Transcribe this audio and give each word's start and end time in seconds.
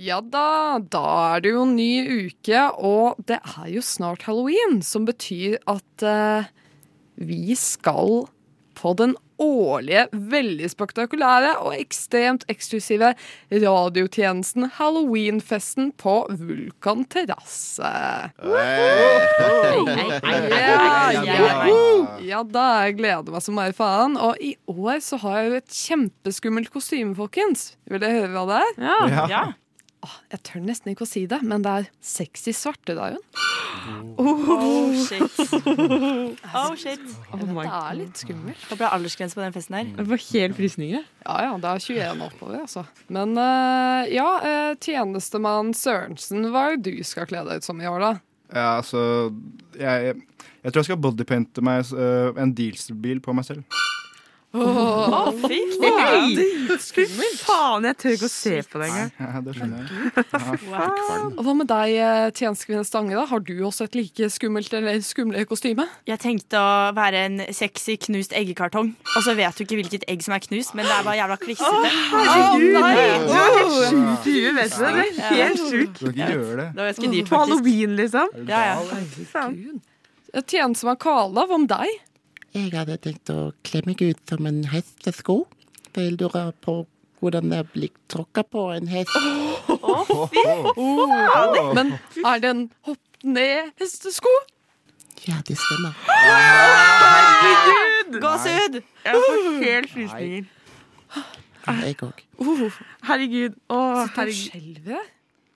Ja 0.00 0.22
da, 0.24 0.80
da 0.80 1.04
er 1.34 1.42
det 1.44 1.50
jo 1.52 1.66
en 1.66 1.74
ny 1.76 2.24
uke, 2.24 2.60
og 2.80 3.20
det 3.28 3.36
er 3.36 3.66
jo 3.68 3.82
snart 3.84 4.24
halloween, 4.24 4.80
som 4.80 5.04
betyr 5.04 5.58
at 5.68 6.04
eh, 6.06 6.48
vi 7.20 7.52
skal 7.58 8.24
på 8.80 8.94
den 8.96 9.12
årlige, 9.40 10.06
veldig 10.12 10.68
spektakulære 10.72 11.52
og 11.64 11.74
ekstremt 11.76 12.46
eksklusive 12.52 13.12
radiotjenesten 13.52 14.70
Halloweenfesten 14.76 15.92
på 16.00 16.14
Vulkan 16.32 17.04
terrasse. 17.12 17.92
Ja, 20.50 21.24
ja. 21.28 21.46
ja 22.24 22.42
da, 22.44 22.66
jeg 22.86 22.98
gleder 23.00 23.32
meg 23.32 23.44
som 23.44 23.60
bare 23.60 23.76
faen. 23.76 24.16
Og 24.20 24.36
i 24.40 24.54
år 24.68 25.00
så 25.04 25.20
har 25.24 25.40
jeg 25.40 25.48
jo 25.50 25.60
et 25.60 25.80
kjempeskummelt 25.80 26.72
kostyme, 26.72 27.16
folkens. 27.18 27.74
Vil 27.90 28.00
dere 28.00 28.22
høre 28.22 28.36
hva 28.36 28.46
det 28.48 28.60
er? 28.60 28.78
Ja. 29.28 29.42
Ja. 30.00 30.10
Jeg 30.32 30.40
tør 30.48 30.62
nesten 30.64 30.92
ikke 30.94 31.04
å 31.04 31.08
si 31.08 31.26
det, 31.28 31.40
men 31.44 31.64
det 31.64 31.72
er 31.76 31.88
sexy 32.04 32.54
svartedauden. 32.56 33.20
Oh 34.20 34.92
shit. 34.96 35.36
Oh 36.54 36.72
shit. 36.76 37.02
Oh 37.34 37.40
vet 37.40 37.66
det 37.66 37.74
er 37.74 37.98
litt 37.98 38.22
skummelt. 38.22 38.64
Det 38.70 38.78
er 38.80 38.94
aldersgrense 38.94 39.36
på 39.36 39.44
den 39.44 39.54
festen 39.54 39.76
her. 39.76 39.90
Det 39.98 40.06
var 40.08 40.22
helt 40.24 40.56
frysninger. 40.56 41.04
Ja 41.26 41.36
ja, 41.46 41.52
det 41.60 41.70
er 41.70 41.84
21 41.84 42.24
oppover, 42.26 42.62
altså. 42.64 42.86
Men 43.12 43.36
uh, 43.36 44.08
ja, 44.10 44.28
uh, 44.40 44.72
tjenestemann 44.80 45.74
Sørensen, 45.76 46.48
hva 46.52 46.70
er 46.70 46.80
det 46.80 46.96
du 46.96 47.06
skal 47.06 47.28
kle 47.30 47.44
deg 47.48 47.60
ut 47.60 47.68
som 47.68 47.80
i 47.80 47.88
år, 47.90 48.00
da? 48.06 48.12
Ja, 48.50 48.68
altså 48.80 49.30
Jeg, 49.78 50.16
jeg 50.64 50.72
tror 50.72 50.80
jeg 50.80 50.88
skal 50.88 51.02
bodypainte 51.04 51.62
meg 51.64 51.92
uh, 51.94 52.32
en 52.40 52.56
dieselbil 52.56 53.22
på 53.24 53.36
meg 53.36 53.48
selv. 53.48 53.80
Å, 54.50 55.30
fy 55.44 55.58
faen! 55.78 56.32
Fy 56.82 57.04
faen, 57.38 57.84
jeg 57.86 57.96
tør 58.02 58.14
ikke 58.16 58.26
å 58.26 58.30
se 58.32 58.54
på 58.66 58.80
det 58.80 58.86
engang. 58.88 59.10
Ja, 59.20 59.42
det 59.46 59.52
skjønner 59.54 59.84
jeg. 59.84 60.24
Ja, 60.32 60.56
Wow. 60.70 61.28
Og 61.38 61.44
Hva 61.46 61.54
med 61.54 61.68
deg, 61.70 61.92
eh, 62.02 62.30
tjenestekvinne 62.34 62.82
Stange? 62.88 63.14
da? 63.14 63.24
Har 63.30 63.44
du 63.46 63.52
også 63.68 63.86
et 63.86 63.94
like 63.94 64.26
skummelt 64.34 64.72
eller 64.74 64.98
skumle 65.06 65.44
kostyme? 65.46 65.86
Jeg 66.10 66.18
tenkte 66.24 66.58
å 66.58 66.90
være 66.96 67.22
en 67.28 67.38
sexy 67.54 67.94
knust 68.02 68.34
eggekartong. 68.34 68.90
Og 69.14 69.22
så 69.22 69.36
vet 69.38 69.54
du 69.54 69.62
ikke 69.64 69.78
hvilket 69.78 70.08
egg 70.10 70.26
som 70.26 70.34
er 70.34 70.42
knust, 70.42 70.74
men 70.74 70.88
det 70.90 70.96
er 70.98 71.06
bare 71.06 71.20
jævla 71.20 71.38
klissete. 71.44 71.94
Herregud! 72.10 72.80
nei! 72.80 73.06
Du 73.22 73.38
er 73.38 73.86
sjukt 73.86 74.26
i 74.26 74.36
huet, 74.40 74.54
vet 74.58 74.74
du. 74.74 74.82
Det 74.82 75.06
er 75.30 75.40
helt 75.44 75.64
sjuk. 75.70 75.94
Du 75.94 76.04
kan 76.10 76.14
ikke 76.18 76.30
gjøre 76.34 76.58
det. 76.58 76.68
Det 76.74 76.82
var 76.82 76.90
ganske 76.90 77.14
dyrt, 77.14 77.30
På 77.30 77.42
halloween, 77.44 77.96
liksom. 78.02 78.36
Ja, 78.50 78.60
ja. 78.74 80.42
Tjenestemann 80.46 80.98
Kala, 81.00 81.46
hva 81.46 81.58
med 81.58 81.70
deg? 81.70 81.98
Jeg 82.50 82.72
hadde 82.74 82.96
tenkt 82.98 83.30
å 83.30 83.52
kle 83.62 83.82
meg 83.86 84.00
ut 84.02 84.20
som 84.26 84.46
en 84.48 84.64
hestesko. 84.72 85.44
For 85.90 86.02
jeg 86.02 86.16
lurer 86.18 86.50
på 86.64 86.80
hvordan 87.20 87.52
det 87.52 87.60
blir 87.74 87.92
tråkka 88.10 88.42
på 88.42 88.64
en 88.74 88.88
hest. 88.90 89.14
Men 91.76 91.92
er 92.24 92.42
det 92.42 92.50
en 92.50 92.64
hopp 92.88 93.22
ned 93.22 93.70
hestesko? 93.78 94.32
Ja, 95.28 95.38
det 95.46 95.58
stemmer. 95.60 95.94
Herregud! 97.04 98.20
Gåsehud! 98.24 98.80
Jeg 99.04 99.22
får 99.28 99.62
helt 99.62 99.90
frysninger. 99.94 100.44
Jeg 101.70 101.96
òg. 102.02 102.22
Uh, 102.40 102.66
Herregud. 103.04 103.58
Å, 103.70 103.80
herregud. 104.16 104.94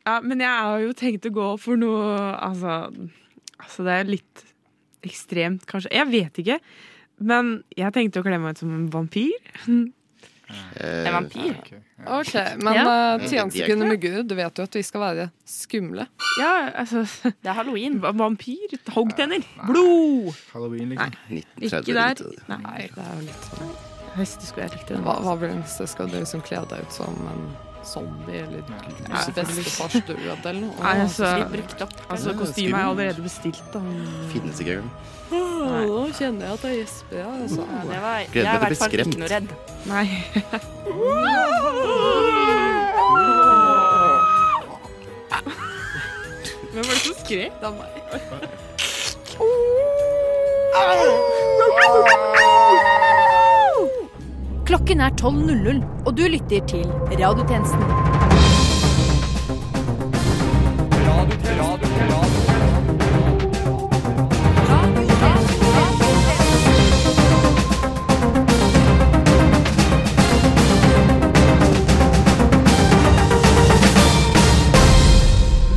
Ja, 0.05 0.19
men 0.21 0.43
jeg 0.45 0.51
har 0.53 0.83
jo 0.85 0.93
tenkt 0.93 1.27
å 1.27 1.33
gå 1.33 1.47
for 1.63 1.81
noe 1.81 2.35
Altså, 2.37 2.75
altså 3.57 3.87
det 3.87 3.95
er 3.97 4.11
litt 4.13 4.45
ekstremt, 5.07 5.67
kanskje. 5.71 5.93
Jeg 5.95 6.11
vet 6.13 6.41
ikke. 6.45 6.59
Men 7.25 7.63
jeg 7.79 7.93
tenkte 7.95 8.21
å 8.23 8.27
kle 8.27 8.39
meg 8.43 8.57
ut 8.57 8.65
som 8.65 8.73
en 8.75 8.89
vampyr. 8.91 9.37
En 9.69 11.13
vampyr. 11.15 11.55
Ok. 12.05 12.33
Men 12.61 12.75
Ja. 12.75 13.17
uh, 13.17 13.79
med 13.79 14.01
Gud, 14.01 14.29
du 14.29 14.35
vet 14.35 14.59
jo 14.59 14.67
at 14.67 14.75
vi 14.75 14.83
skal 14.83 15.01
være 15.01 15.31
skumle. 15.47 16.07
Ja, 16.41 16.71
altså 16.75 17.05
Det 17.23 17.49
er 17.49 17.53
halloween. 17.53 18.01
Vampyr. 18.03 18.77
Hoggtenner. 18.93 19.45
Blod. 19.67 20.35
Halloween, 20.53 20.89
liksom. 20.91 21.43
Ikke 21.61 21.95
der. 21.95 22.15
Nei, 22.49 22.59
Nei, 22.59 22.89
det 22.95 23.05
er 23.05 23.15
jo 23.15 23.27
litt 23.29 23.51
sånn 23.51 23.75
hestesko 24.15 24.61
jeg 24.63 24.71
likte. 24.77 24.99
Hva, 25.03 25.17
hva 25.25 25.37
blir 25.39 25.51
det 25.51 25.61
neste? 25.63 25.87
Skal 25.91 26.11
du 26.11 26.19
liksom 26.21 26.43
kle 26.47 26.61
deg 26.71 26.85
ut 26.87 26.93
som 26.95 27.15
en 27.33 27.47
zombie 27.87 28.41
eller 28.43 28.63
bestefars 29.35 29.97
død 30.09 30.17
eller 30.19 30.61
noe? 30.61 30.75
Nei, 30.81 30.95
altså, 31.05 31.27
altså 32.09 32.35
kostymet 32.39 32.79
er 32.81 32.87
allerede 32.91 33.23
bestilt. 33.25 33.63
Da. 33.75 33.81
Finnes 34.33 34.61
ikke 34.61 34.73
engang. 34.79 34.91
Nå 35.35 36.01
kjenner 36.15 36.43
jeg 36.47 36.53
at 36.59 36.65
jeg 36.69 36.75
gjesper. 36.83 37.17
Ja, 37.19 37.31
altså. 37.43 37.63
Ja, 37.65 37.67
det 37.91 38.01
var, 38.03 38.17
jeg 38.19 38.29
Gleder 38.35 38.51
er 38.51 38.55
i 38.55 38.59
meg 38.59 38.59
til 38.59 38.59
å 38.59 38.61
hvert 38.61 38.69
bli 38.71 38.79
fall 38.83 38.91
skremt. 38.91 39.13
ikke 39.15 39.23
noe 39.23 39.31
redd. 39.35 39.49
Nei. 39.91 40.07
Hvem 46.73 46.85
var 46.85 46.95
det 46.95 47.03
som 47.05 47.15
skrek? 47.25 47.53
Det 47.61 47.67
var 47.67 47.75
meg. 47.79 47.91
Klokken 54.95 55.07
er 55.07 55.17
12.00, 55.23 55.85
og 56.07 56.17
du 56.17 56.23
lytter 56.23 56.67
til 56.67 56.85
Radiotjenesten. 56.87 57.81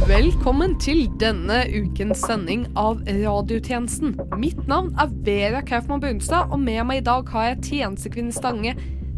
Velkommen 0.07 0.79
til 0.79 1.09
denne 1.19 1.63
ukens 1.73 2.21
sending 2.21 2.67
av 2.77 3.01
Radiotjenesten. 3.07 4.13
Mitt 4.37 4.61
navn 4.67 4.93
er 4.99 5.09
Vera 5.25 5.63
Kaufmann 5.65 6.05
Brunstad, 6.05 6.51
og 6.51 6.59
med 6.59 6.83
meg 6.85 7.01
i 7.01 7.07
dag 7.09 7.25
har 7.33 7.49
jeg 7.49 7.63
tjenestekvinne 7.71 8.35
Stange, 8.35 8.75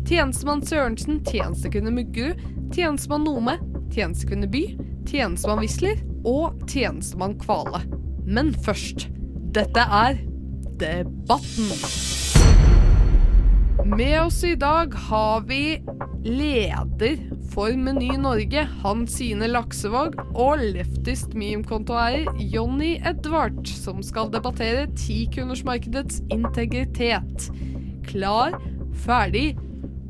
tjenestemann 0.10 0.64
Sørensen, 0.66 1.20
tjenestekvinne 1.28 1.92
Muggerud, 1.94 2.40
tjenestemann 2.74 3.28
Nome, 3.28 3.60
tjenestekvinne 3.94 4.50
By, 4.50 4.64
tjenestemann 5.06 5.62
Wisler 5.62 6.02
og 6.26 6.64
tjenestemann 6.70 7.36
Kvale. 7.42 7.84
Men 8.26 8.50
først, 8.66 9.06
dette 9.54 9.84
er 9.86 10.18
Debatten. 10.82 11.70
Med 13.90 14.16
oss 14.24 14.42
i 14.48 14.56
dag 14.60 14.98
har 15.10 15.46
vi 15.50 15.78
leder 16.26 17.22
for 17.54 17.78
Meny 17.78 18.16
Norge, 18.18 18.66
Hansine 18.82 19.50
Laksevåg, 19.52 20.18
og 20.34 20.66
leftist 20.74 21.38
meme-kontoeier 21.38 22.26
Jonny 22.42 22.96
Edvard, 23.06 23.62
som 23.70 24.02
skal 24.06 24.34
debattere 24.34 24.90
tikundersmarkedets 24.98 26.24
integritet. 26.34 27.50
Klar, 28.10 28.58
ferdig, 29.06 29.52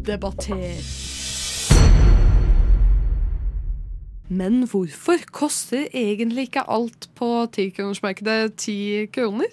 debatter. 0.10 0.66
Men 4.30 4.64
hvorfor 4.70 5.24
koster 5.34 5.88
egentlig 5.94 6.50
ikke 6.50 6.68
alt 6.70 7.10
på 7.18 7.30
tikronersmarkedet 7.54 8.54
ti 8.62 9.06
kroner? 9.14 9.50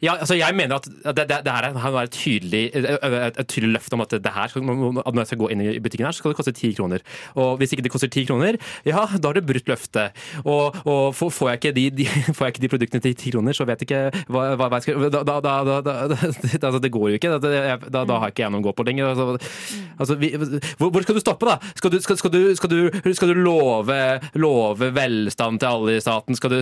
Ja, 0.00 0.14
altså 0.16 0.34
jeg 0.38 0.54
mener 0.56 0.78
at 0.80 0.86
det, 0.88 1.26
det, 1.28 1.38
det 1.44 1.52
her 1.52 1.66
er- 1.68 1.98
et 2.00 2.10
tydelig, 2.16 2.70
et, 2.74 3.40
tydelig 3.46 3.74
løft 3.74 3.92
om 3.92 4.00
at 4.00 4.10
det 4.10 4.32
her, 4.32 4.54
når 4.56 5.18
jeg 5.20 5.26
skal 5.26 5.38
gå 5.42 5.48
inn 5.52 5.60
i 5.60 5.78
butikken 5.78 6.06
her, 6.06 6.12
så 6.16 6.22
skal 6.22 6.32
det 6.32 6.38
koste 6.38 6.54
ti 6.56 6.72
kroner. 6.72 7.04
Og 7.36 7.58
hvis 7.60 7.72
ikke 7.72 7.84
det 7.84 7.92
koster 7.92 8.08
ti 8.08 8.24
kroner, 8.24 8.56
ja, 8.86 9.04
da 9.20 9.28
har 9.28 9.36
det 9.36 9.44
brutt 9.46 9.68
løftet. 9.68 10.16
Og, 10.44 10.76
og 10.86 11.14
får 11.14 11.50
jeg, 11.50 11.74
de, 11.76 11.90
de, 11.90 12.06
får 12.36 12.46
jeg 12.46 12.54
ikke 12.54 12.64
de 12.64 12.72
produktene 12.72 13.04
til 13.04 13.14
ti 13.20 13.34
kroner, 13.34 13.52
så 13.56 13.66
vet 13.68 13.84
jeg 13.84 13.90
ikke 13.90 14.24
hva, 14.32 14.46
hva, 14.56 14.70
jeg 14.78 14.88
skal 14.88 15.10
Da, 15.10 15.22
da, 15.28 15.80
da, 15.84 15.96
altså, 16.70 16.80
det 16.80 16.92
går 16.94 17.08
jo 17.10 17.20
ikke. 17.20 17.36
Da, 17.40 18.04
har 18.08 18.32
ikke 18.32 18.46
jeg 18.46 18.54
noe 18.54 18.62
å 18.62 18.68
gå 18.70 18.74
på 18.78 18.86
lenger. 18.88 19.12
Altså, 19.12 19.36
altså, 19.98 20.16
vi, 20.20 20.32
hvor, 20.80 21.02
skal 21.04 21.18
du 21.18 21.22
stoppe, 21.22 21.48
da? 21.50 21.58
Skal 21.76 21.92
du, 21.92 22.00
skal, 22.00 22.16
skal 22.20 22.32
du, 22.32 22.40
skal 22.56 22.72
du, 22.72 23.12
skal 23.12 23.34
du 23.34 23.42
love, 23.44 24.00
love 24.40 24.90
velstand 24.96 25.60
til 25.60 25.68
alle 25.68 25.98
i 25.98 26.02
staten? 26.04 26.38
Skal 26.38 26.56
du, 26.56 26.58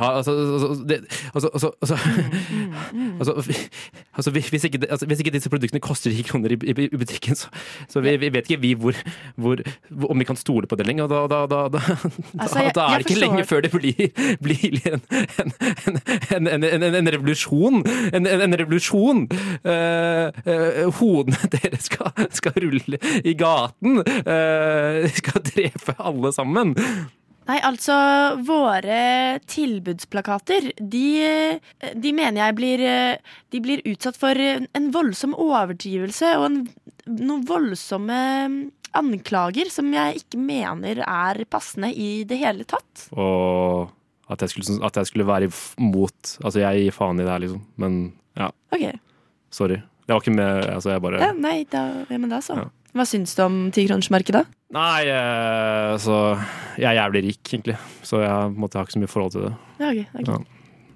ha 0.00 0.12
altså, 0.20 0.36
altså, 0.36 0.74
det, 0.88 1.00
altså, 1.32 1.72
altså, 1.80 1.98
altså, 3.18 3.32
altså, 3.36 3.52
altså, 4.16 4.30
hvis, 4.30 4.64
ikke, 4.64 4.80
altså, 4.90 5.06
hvis 5.06 5.20
ikke 5.24 5.32
disse 5.34 5.50
produktene 5.52 5.80
koster 5.80 6.10
10 6.10 6.22
kroner 6.28 6.54
i, 6.54 6.58
i, 6.62 6.74
i 6.92 6.96
butikken, 6.96 7.34
så, 7.38 7.48
så 7.88 8.00
vi, 8.04 8.16
vi 8.16 8.30
vet 8.34 8.50
ikke 8.50 8.60
vi 8.60 8.72
hvor, 8.78 8.94
hvor, 9.36 9.60
hvor, 9.90 10.10
om 10.10 10.18
vi 10.18 10.24
kan 10.28 10.36
stole 10.36 10.66
på 10.70 10.76
det 10.76 10.86
lenger. 10.86 11.06
Da, 11.10 11.24
da, 11.30 11.40
da, 11.50 11.62
da, 11.68 11.80
Altså, 12.40 12.62
jeg- 12.62 12.74
da 12.74 12.86
er 12.94 12.98
det 13.02 13.10
ikke 13.10 13.20
lenge 13.20 13.44
før 13.48 13.60
det 13.64 13.70
blir, 13.72 14.08
blir 14.42 14.80
en, 14.92 16.48
en, 16.48 16.64
en, 16.64 16.82
en, 16.94 17.12
revolusjon. 17.14 17.82
En, 18.14 18.58
revolusjon. 18.60 19.24
Uh, 19.64 20.90
hodene 21.00 21.50
deres 21.54 21.88
skal, 21.90 22.12
skal 22.34 22.56
rulle 22.64 22.98
i 23.24 23.34
gaten. 23.38 24.00
Uh, 24.04 25.04
skal 25.20 25.44
drepe 25.50 25.96
alle 25.98 26.32
sammen. 26.36 26.74
Nei, 27.48 27.58
altså 27.60 27.94
Våre 28.46 29.40
tilbudsplakater 29.50 30.70
De, 30.78 31.08
de 31.92 32.12
mener 32.16 32.40
jeg 32.40 32.56
blir 32.58 32.84
De 33.52 33.60
blir 33.64 33.82
utsatt 33.90 34.16
for 34.20 34.38
en 34.38 34.88
voldsom 34.94 35.36
overdrivelse 35.36 36.30
Og 36.38 36.46
en, 36.48 36.62
noen 37.10 37.44
voldsomme 37.48 38.20
anklager 38.96 39.70
Som 39.72 39.92
jeg 39.94 40.22
ikke 40.22 40.40
mener 40.40 41.02
er 41.04 41.44
passende 41.50 41.92
i 41.92 42.24
det 42.28 42.40
hele 42.40 42.66
tatt 42.68 43.08
Og 43.12 43.92
at 44.32 44.40
jeg 44.40 44.54
skulle, 44.54 44.78
at 44.86 44.96
jeg 44.96 45.10
skulle 45.10 45.26
være 45.28 45.50
imot, 45.50 45.74
mot 45.84 46.30
Altså, 46.40 46.62
jeg 46.62 46.86
gir 46.86 46.94
faen 46.96 47.18
i 47.20 47.26
det 47.26 47.32
her, 47.32 47.42
liksom. 47.44 47.60
Men 47.76 47.98
ja, 48.38 48.48
Ok, 48.72 48.86
sorry. 49.52 49.82
Det 50.04 50.14
var 50.14 50.22
ikke 50.24 50.36
med 50.38 50.70
Altså, 50.72 50.94
jeg 50.94 51.04
bare 51.04 51.20
ja, 51.20 51.34
nei, 51.36 51.58
da, 51.68 51.84
ja, 52.08 52.18
men 52.18 52.32
da 52.32 52.40
så 52.44 52.56
Ja. 52.62 52.70
Hva 52.94 53.02
syns 53.10 53.32
du 53.34 53.40
om 53.42 53.54
tikronersmarkedet? 53.74 54.44
Nei, 54.74 55.06
eh, 55.06 55.92
altså 55.94 56.34
Jeg 56.78 56.88
er 56.90 56.98
jævlig 56.98 57.22
rik, 57.28 57.52
egentlig. 57.52 57.76
Så 58.02 58.24
jeg 58.24 58.50
måtte 58.58 58.78
ha 58.78 58.84
ikke 58.84 58.96
så 58.96 59.02
mye 59.04 59.12
forhold 59.12 59.34
til 59.34 59.46
det. 59.46 59.54
Ja, 59.78 59.90
okay, 59.92 60.06
okay. 60.18 60.32
Ja. 60.32 60.38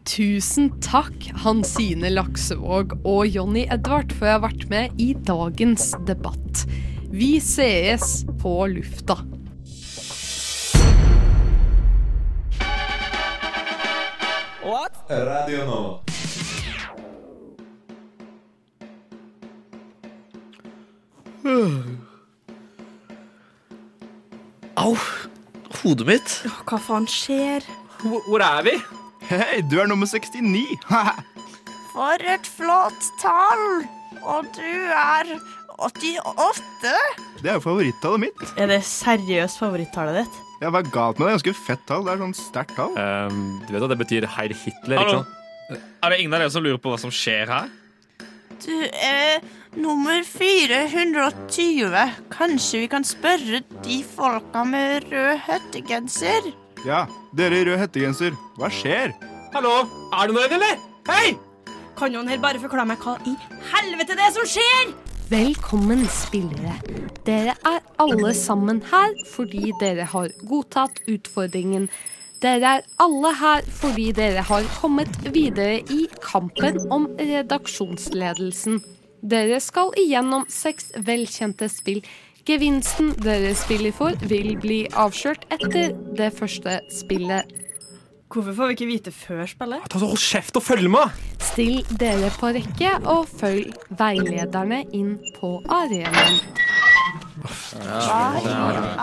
Tusen 0.09 0.71
takk, 0.83 1.29
Hansine 1.45 2.09
Laksevåg 2.11 2.97
og 3.05 3.27
Jonny 3.29 3.67
Edvard, 3.71 4.11
for 4.17 4.27
jeg 4.27 4.39
har 4.39 4.47
vært 4.47 4.65
med 4.73 4.99
i 4.99 5.13
dagens 5.29 5.93
debatt. 6.09 6.65
Vi 7.13 7.37
sees 7.45 8.25
på 8.43 8.55
lufta. 8.73 9.21
Radio 15.09 15.65
Nova. 15.65 16.03
Au! 24.79 24.95
Hodet 25.83 26.07
mitt. 26.09 26.33
Hva 26.69 26.79
faen 26.81 27.07
skjer? 27.11 27.65
Hvor, 28.05 28.23
hvor 28.29 28.43
er 28.45 28.63
vi? 28.67 28.75
Hei, 29.29 29.61
du 29.67 29.79
er 29.83 29.89
nummer 29.91 30.07
69! 30.07 30.79
For 31.93 32.23
et 32.31 32.47
flott 32.47 33.09
tall! 33.21 33.65
Og 34.23 34.47
du 34.55 34.63
er 34.95 35.33
88? 35.83 36.93
det 37.43 37.51
er 37.51 37.57
jo 37.59 37.63
favorittallet 37.65 38.23
mitt. 38.29 38.45
Er 38.59 38.71
det 38.71 38.81
seriøst 38.87 39.61
favorittallet 39.61 40.23
ditt? 40.23 40.39
Ja, 40.63 40.71
Hva 40.75 40.83
er 40.83 40.91
galt 40.95 41.19
med 41.19 41.27
det? 41.29 41.35
Det 41.35 41.37
Ganske 41.39 41.57
fett 41.67 41.85
tall. 41.91 42.07
Det 42.07 42.15
er 42.15 42.23
sånn 42.23 42.39
sterkt 42.39 42.75
tall. 42.79 42.95
Um, 42.99 43.43
du 43.67 43.75
vet 43.75 43.85
at 43.87 43.93
det 43.95 44.01
betyr 44.01 44.27
Heir 44.39 44.55
Hitler, 44.63 45.03
Hallo? 45.03 45.21
ikke 45.21 45.21
sant? 45.21 45.85
Er 46.03 46.15
det 46.15 46.23
ingen 46.23 46.35
av 46.35 46.43
dere 46.45 46.55
som 46.55 46.65
lurer 46.65 46.81
på 46.83 46.95
hva 46.95 46.99
som 47.03 47.13
skjer 47.15 47.51
her? 47.51 47.69
Du 48.63 48.75
er 48.89 49.43
nummer 49.79 50.23
420. 50.27 52.13
Kanskje 52.31 52.81
vi 52.83 52.89
kan 52.91 53.05
spørre 53.07 53.63
de 53.85 53.99
folka 54.17 54.65
med 54.65 55.07
rød 55.13 55.39
hettegenser? 55.47 56.51
Ja, 56.87 57.05
dere 57.37 57.61
i 57.61 57.67
rød 57.69 57.79
hettegenser, 57.83 58.37
hva 58.59 58.71
skjer? 58.73 59.15
Hallo? 59.55 59.75
Er 60.13 60.29
det 60.29 60.35
noe 60.35 60.47
igjen, 60.47 60.59
eller? 60.59 60.75
Hei! 61.09 61.37
Kan 61.99 62.13
noen 62.15 62.31
her 62.31 62.43
bare 62.43 62.63
forklare 62.63 62.91
meg 62.93 63.03
hva 63.03 63.17
i 63.27 63.35
helvete 63.73 64.19
det 64.19 64.27
er 64.27 64.35
som 64.37 64.47
skjer? 64.47 64.93
Velkommen, 65.29 66.07
spillere. 66.09 66.77
Dere 67.27 67.55
er 67.69 67.81
alle 68.01 68.35
sammen 68.37 68.81
her 68.91 69.17
fordi 69.29 69.73
dere 69.81 70.07
har 70.09 70.31
godtatt 70.49 71.03
utfordringen. 71.11 71.89
Dere 72.43 72.79
er 72.79 72.87
alle 73.03 73.35
her 73.41 73.67
fordi 73.81 74.13
dere 74.17 74.45
har 74.47 74.69
kommet 74.79 75.11
videre 75.35 75.83
i 75.91 76.07
kampen 76.23 76.79
om 76.95 77.11
redaksjonsledelsen. 77.19 78.79
Dere 79.23 79.59
skal 79.61 79.91
igjennom 79.99 80.45
seks 80.51 80.93
velkjente 81.07 81.69
spill. 81.73 82.03
Gevinsten 82.49 83.13
dere 83.21 83.51
spiller 83.59 83.93
for, 83.93 84.15
vil 84.31 84.55
bli 84.61 84.85
avslørt 84.97 85.45
etter 85.53 85.93
det 86.17 86.31
første 86.37 86.79
spillet. 86.95 87.51
Hvorfor 88.29 88.55
får 88.55 88.71
vi 88.71 88.77
ikke 88.77 88.89
vite 88.89 89.13
før 89.13 89.45
spillet? 89.49 89.89
Ta 89.89 90.01
så 90.01 90.09
Hold 90.09 90.21
kjeft 90.21 90.57
og 90.61 90.65
følg 90.65 90.91
med! 90.93 91.17
Still 91.41 91.81
dere 92.01 92.29
på 92.37 92.53
rekke 92.55 92.95
og 93.09 93.29
følg 93.41 93.73
veilederne 93.99 94.83
inn 94.97 95.17
på 95.39 95.57
arenaen. 95.65 96.41
Hva 97.39 98.23
i 98.43 98.53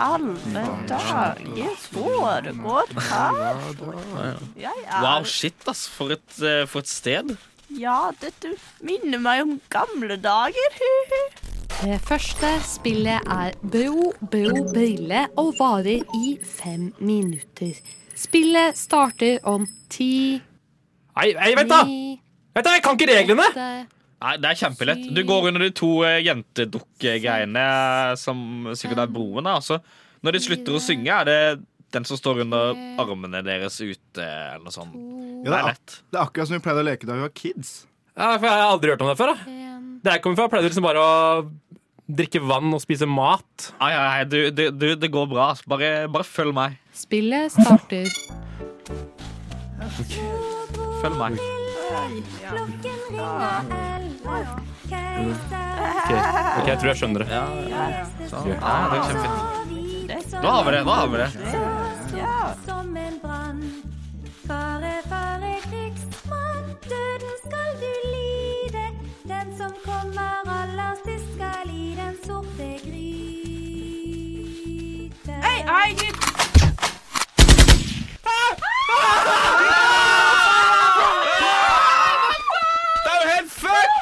alle 0.06 0.62
dager 0.86 1.76
foregår 1.90 2.94
her? 3.08 3.60
Er 4.56 5.02
Wow, 5.02 5.24
shit, 5.24 5.58
ass. 5.66 5.86
For 5.90 6.14
et, 6.14 6.40
eh, 6.42 6.66
for 6.66 6.84
et 6.84 6.88
sted. 6.88 7.36
Ja, 7.76 8.10
dette 8.20 8.54
minner 8.84 9.20
meg 9.20 9.42
om 9.44 9.56
gamle 9.72 10.16
dager. 10.22 10.76
Det 11.76 11.98
første 12.08 12.48
spillet 12.64 13.26
er 13.28 13.56
Bro, 13.60 14.12
bro, 14.32 14.62
brille 14.72 15.26
og 15.36 15.52
varer 15.58 16.04
i 16.16 16.36
fem 16.40 16.88
minutter. 17.04 17.76
Spillet 18.16 18.78
starter 18.80 19.42
om 19.44 19.66
ti, 19.92 20.40
Nei, 21.16 21.30
nei, 21.36 21.52
vent, 21.56 21.70
da! 21.72 21.82
Vent 22.56 22.66
da, 22.66 22.72
Jeg 22.76 22.82
kan 22.84 22.96
ikke 22.96 23.12
reglene! 23.12 23.44
Nei, 23.56 24.34
Det 24.40 24.48
er 24.50 24.58
kjempelett. 24.62 25.04
Du 25.16 25.22
går 25.28 25.50
under 25.50 25.64
de 25.66 25.70
to 25.76 25.90
eh, 26.08 26.22
jentedukkegreiene 26.24 27.62
eh, 27.62 28.16
som 28.20 28.72
sikkert 28.76 29.04
er 29.04 29.12
broen. 29.12 29.48
Altså, 29.48 29.78
når 30.24 30.36
de 30.36 30.44
slutter 30.44 30.76
å 30.76 30.80
synge, 30.82 31.12
er 31.12 31.28
det 31.28 31.40
den 31.94 32.04
som 32.08 32.16
står 32.18 32.40
under 32.44 32.74
armene 33.00 33.42
deres 33.46 33.76
ute, 33.80 34.22
eller 34.24 34.64
noe 34.64 34.74
sånt. 34.74 34.94
Ja, 34.96 35.44
Det 35.46 35.50
det, 35.52 35.58
er 35.60 35.68
lett. 35.70 35.94
det 36.10 36.18
er 36.18 36.24
akkurat 36.26 36.48
som 36.50 36.56
vi 36.58 36.62
pleide 36.64 36.82
å 36.82 36.86
leke 36.88 37.06
da 37.06 37.14
vi 37.14 37.20
var 37.26 37.34
kids. 37.36 37.86
Ja, 38.16 38.32
for 38.38 38.46
Jeg 38.48 38.56
har 38.58 38.72
aldri 38.72 38.90
hørt 38.90 39.02
om 39.04 39.08
det 39.12 39.16
før. 39.20 39.32
da. 39.34 39.36
Det 40.02 40.12
her 40.12 40.18
kommer 40.24 40.36
fra 40.40 40.48
pleide 40.48 40.68
liksom 40.70 40.82
bare 40.86 41.00
å 41.02 41.50
drikke 42.08 42.40
vann 42.46 42.72
og 42.74 42.80
spise 42.82 43.06
mat. 43.10 43.72
Ai, 43.80 43.92
ai, 43.92 44.06
ai, 44.20 44.24
du, 44.24 44.50
du, 44.50 44.70
du, 44.70 44.88
det 44.96 45.10
går 45.10 45.26
bra. 45.30 45.52
Bare, 45.66 46.08
bare 46.08 46.24
følg 46.26 46.54
meg. 46.54 46.76
Spillet 46.94 47.50
starter. 47.52 48.06
Følg 51.02 51.16
meg. 51.18 51.38
Ok, 55.16 56.12
ok, 56.12 56.66
Jeg 56.68 56.78
tror 56.78 56.88
jeg 56.90 56.98
skjønner 57.00 57.24
det. 57.24 57.28
Ja, 57.32 57.44
sånn. 58.30 58.48
ja, 58.52 58.74
det 58.90 58.98
er 58.98 59.02
kjempefint. 59.10 59.36
Da 60.42 60.50
har 60.52 60.64
vi 60.66 60.70
det. 60.76 60.82
Da 60.86 60.94
har 61.00 61.08
vi 61.10 61.16
det 61.22 61.28
Som 62.64 62.96
en 62.96 63.18
brann. 63.22 63.82
Fare, 64.46 65.02
fare, 65.08 65.60
krigsmann. 65.62 66.64
Døden 66.82 67.36
skal 67.44 67.70
du 67.82 67.92
lide. 68.14 68.84
Den 69.24 69.56
som 69.58 69.72
kommer 69.84 70.50
aller 70.62 70.94
sist, 71.04 71.34
skal 71.34 71.70
i 71.70 71.94
den 71.96 72.16
sorte 72.26 72.78
gryte. 72.84 73.06
Hei, 75.42 75.60
hei, 75.66 75.92
gutt! 76.00 76.22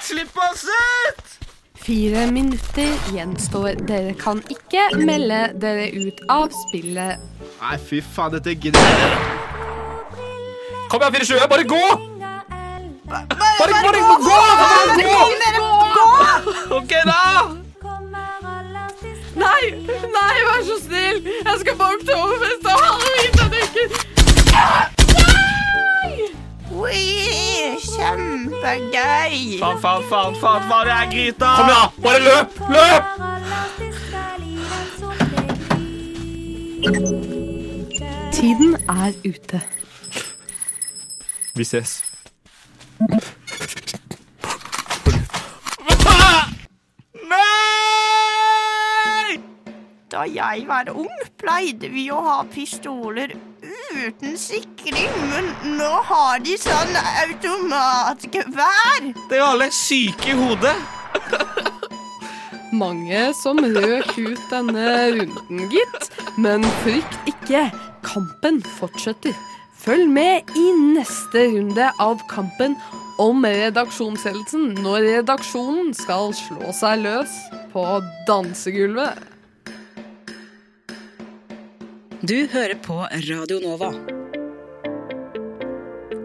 Slipp 0.03 0.37
oss 0.37 0.65
ut! 0.65 1.25
Fire 1.75 2.27
minutter 2.31 2.91
gjenstår. 3.15 3.75
Dere 3.89 4.13
kan 4.21 4.43
ikke 4.53 4.97
melde 5.01 5.53
dere 5.61 5.89
ut 5.97 6.21
av 6.29 6.49
spillet. 6.69 7.34
Nei, 7.65 7.79
fy 7.81 8.03
faen, 8.05 8.31
dette 8.35 8.53
gidder 8.61 8.81
jeg 8.85 8.93
ikke. 8.93 9.21
Kom 10.93 11.01
igjen, 11.01 11.15
420, 11.17 11.49
bare 11.49 11.65
gå! 11.65 11.85
Bare, 13.09 13.25
Bare, 13.59 13.73
bare 13.85 14.01
gå! 14.05 14.37
Bare 14.61 14.95
gå! 15.01 15.21
OK, 16.77 16.93
da! 17.09 17.23
Nei, 19.41 19.65
nei, 20.17 20.37
vær 20.49 20.61
så 20.69 20.77
snill! 20.83 21.19
Jeg 21.25 21.57
skal 21.63 21.75
på 21.81 21.89
Oktoberfest 21.97 22.69
og 22.69 22.77
halloween-danikker! 22.85 23.89
Oi, 26.85 27.05
kjempegøy! 27.81 29.37
Faen, 29.65 29.79
faen, 29.81 30.05
faen, 30.13 30.37
faen, 30.43 30.63
faen, 30.69 30.85
det 30.85 30.97
er 31.01 31.13
gryta! 31.17 31.57
Kom 31.63 31.73
igjen, 31.73 31.89
bare 32.05 32.21
løp! 32.29 32.49
Løp! 32.77 33.14
Er 38.95 39.13
ute. 39.25 39.61
Vi 41.55 41.65
ses. 41.65 42.03
Nei! 47.31 49.39
Da 50.11 50.23
jeg 50.31 50.65
var 50.69 50.91
ung, 50.95 51.11
pleide 51.41 51.89
vi 51.91 52.11
å 52.15 52.21
ha 52.23 52.45
pistoler 52.51 53.35
uten 53.95 54.37
sikring, 54.39 55.11
men 55.31 55.45
nå 55.79 55.91
har 56.11 56.39
de 56.45 56.57
sånn 56.61 56.95
automatgevær. 56.99 59.01
Dere 59.31 59.41
er 59.41 59.47
alle 59.47 59.71
syke 59.75 60.31
i 60.35 60.37
hodet. 60.39 60.77
Mange 62.75 63.29
som 63.39 63.59
røk 63.63 64.17
ut 64.19 64.41
denne 64.51 64.87
runden, 65.15 65.69
gitt. 65.71 66.11
Men 66.37 66.65
frykt 66.83 67.19
ikke. 67.31 67.71
Kampen 68.05 68.63
fortsetter. 68.79 69.35
Følg 69.85 70.09
med 70.09 70.55
i 70.57 70.65
neste 70.95 71.43
runde 71.53 71.91
av 72.01 72.23
kampen 72.31 72.77
om 73.21 73.45
redaksjonsledelsen 73.45 74.79
når 74.85 75.05
redaksjonen 75.09 75.93
skal 75.97 76.33
slå 76.37 76.73
seg 76.77 77.05
løs 77.05 77.35
på 77.75 77.85
dansegulvet. 78.29 79.21
Du 82.25 82.39
hører 82.49 82.79
på 82.81 83.03
Radio 83.29 83.61
Nova. 83.61 83.93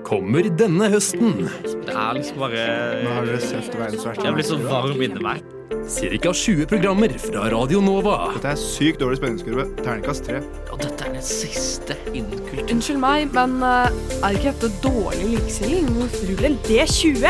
Kommer 0.07 0.48
denne 0.57 0.88
høsten. 0.93 1.45
Det 1.86 1.93
er 1.93 2.15
liksom 2.17 2.39
bare 2.41 2.65
Nå 3.03 3.13
har 3.17 3.27
verste 3.36 4.15
Jeg 4.24 4.38
blir 4.38 4.48
så 4.48 4.62
varm 4.63 5.03
inni 5.03 5.21
meg. 5.21 5.59
Cirka 5.69 6.33
20 6.33 6.65
programmer 6.65 7.09
fra 7.09 7.43
Radio 7.51 7.77
Nova. 7.81 8.31
Dette 8.33 8.47
er 8.55 8.57
sykt 8.57 9.03
dårlig 9.03 9.19
spenningskurve. 9.19 9.67
Terningkast 9.77 10.25
tre. 10.25 10.39
Og 10.73 10.79
dette 10.81 11.05
er 11.05 11.11
den 11.13 11.21
siste 11.21 11.93
innen 12.09 12.41
kultur. 12.47 12.71
Unnskyld 12.73 12.97
meg, 13.03 13.29
men 13.35 13.59
uh, 13.61 13.85
er 14.25 14.33
ikke 14.33 14.49
dette 14.49 14.71
dårlig 14.81 15.27
likestilling? 15.35 15.85
Ruben, 16.31 16.57
det 16.65 16.79
er 16.81 16.89
20. 16.89 17.21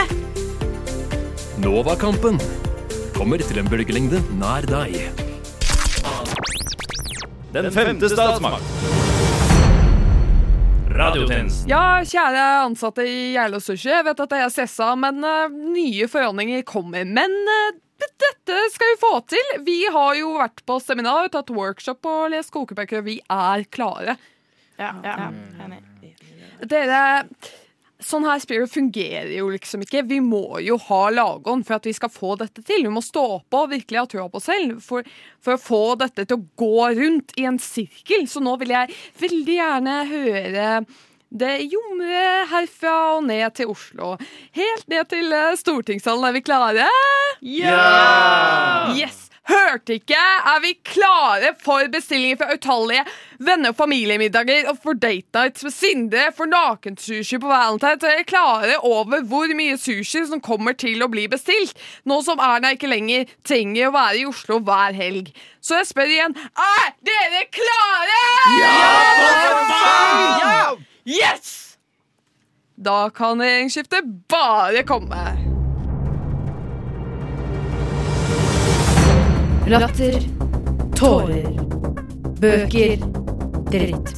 Novakampen 1.65 2.39
kommer 3.17 3.43
til 3.43 3.59
en 3.59 3.67
bølgelengde 3.67 4.23
nær 4.39 4.63
deg. 4.71 4.95
Den 7.51 7.67
femte 7.75 8.07
statsmakt. 8.13 8.63
Ja, 11.67 11.83
kjære 12.07 12.47
ansatte 12.63 13.03
i 13.03 13.19
Geilo 13.35 13.59
Sushi. 13.59 13.91
Jeg 13.91 14.07
vet 14.07 14.23
at 14.23 14.39
jeg 14.39 14.47
er 14.47 14.55
stressa, 14.55 14.95
men 14.99 15.19
uh, 15.27 15.51
nye 15.51 16.07
forhandlinger 16.07 16.63
kommer. 16.67 17.03
Men 17.03 17.35
eh, 17.59 17.77
dette 18.49 18.73
skal 18.73 18.91
vi 18.91 18.99
få 19.01 19.13
til. 19.29 19.53
Vi 19.67 19.79
har 19.93 20.17
jo 20.19 20.33
vært 20.39 20.63
på 20.67 20.79
seminar, 20.83 21.29
tatt 21.33 21.53
workshop 21.53 22.05
og 22.09 22.29
lest 22.33 22.53
kokebøker. 22.55 23.05
Vi 23.05 23.19
er 23.29 23.65
klare. 23.71 24.17
Ja, 24.79 24.93
ja, 25.03 25.31
enig. 25.65 25.81
Dere 26.69 27.01
Sånn 27.99 28.23
her 28.23 28.39
spillet 28.39 28.71
fungerer 28.71 29.27
jo 29.33 29.49
liksom 29.51 29.81
ikke. 29.83 30.05
Vi 30.07 30.21
må 30.23 30.61
jo 30.63 30.77
ha 30.85 30.99
lagånd 31.11 31.65
for 31.67 31.75
at 31.75 31.87
vi 31.89 31.91
skal 31.91 32.11
få 32.13 32.37
dette 32.39 32.63
til. 32.63 32.85
Vi 32.85 32.93
må 32.95 33.01
stå 33.03 33.41
på 33.51 33.63
og 33.65 33.73
virkelig 33.73 33.99
ha 33.99 34.07
trua 34.07 34.29
på 34.31 34.39
oss 34.39 34.47
selv 34.47 34.77
for, 34.79 35.03
for 35.43 35.57
å 35.57 35.59
få 35.59 35.81
dette 35.99 36.23
til 36.23 36.39
å 36.39 36.45
gå 36.61 36.85
rundt 36.95 37.35
i 37.35 37.43
en 37.49 37.59
sirkel. 37.59 38.23
Så 38.31 38.39
nå 38.39 38.55
vil 38.61 38.71
jeg 38.71 38.95
veldig 39.19 39.57
gjerne 39.57 39.97
høre 40.13 40.69
det 41.29 41.55
jomre 41.69 42.45
herfra 42.49 42.95
og 43.17 43.23
ned 43.29 43.53
til 43.57 43.69
Oslo. 43.69 44.15
Helt 44.57 44.87
ned 44.89 45.09
til 45.11 45.33
eh, 45.33 45.55
stortingssalen. 45.59 46.25
Er 46.29 46.37
vi 46.37 46.41
klare? 46.45 46.87
Ja! 47.45 48.93
Yes! 48.97 49.25
Hørte 49.49 49.95
ikke? 49.97 50.13
Er 50.45 50.59
vi 50.61 50.75
klare 50.85 51.55
for 51.57 51.87
bestillinger 51.89 52.37
fra 52.37 52.53
utallige 52.53 53.01
venner- 53.41 53.71
og 53.73 53.77
familiemiddager 53.79 54.67
og 54.69 54.77
for 54.83 54.93
date 54.93 55.25
nights 55.33 55.63
med 55.65 55.73
Sindre, 55.73 56.25
for 56.37 56.45
nakensushi 56.45 57.39
på 57.41 57.49
Valentine's? 57.49 58.03
Er 58.05 58.13
dere 58.19 58.27
klare 58.29 58.75
over 58.85 59.23
hvor 59.25 59.49
mye 59.57 59.77
sushi 59.81 60.21
som 60.29 60.41
kommer 60.41 60.77
til 60.77 61.01
å 61.01 61.09
bli 61.09 61.25
bestilt? 61.31 61.73
Nå 62.05 62.21
som 62.25 62.37
Erna 62.45 62.75
ikke 62.75 62.91
lenger 62.91 63.25
trenger 63.41 63.89
å 63.89 63.95
være 63.95 64.21
i 64.21 64.27
Oslo 64.29 64.59
hver 64.61 64.93
helg. 64.97 65.33
Så 65.65 65.79
jeg 65.81 65.89
spør 65.89 66.13
igjen, 66.13 66.37
er 66.53 66.93
dere 67.09 67.41
klare? 67.49 68.21
Ja! 68.61 68.79
Yes! 71.09 71.77
Da 72.89 73.09
kan 73.09 73.41
regjeringsskiftet 73.41 74.03
bare 74.27 74.83
komme. 74.83 75.23
Latter. 79.67 80.15
Tårer. 80.97 81.59
Bøker. 82.41 82.97
Dritt. 83.69 84.09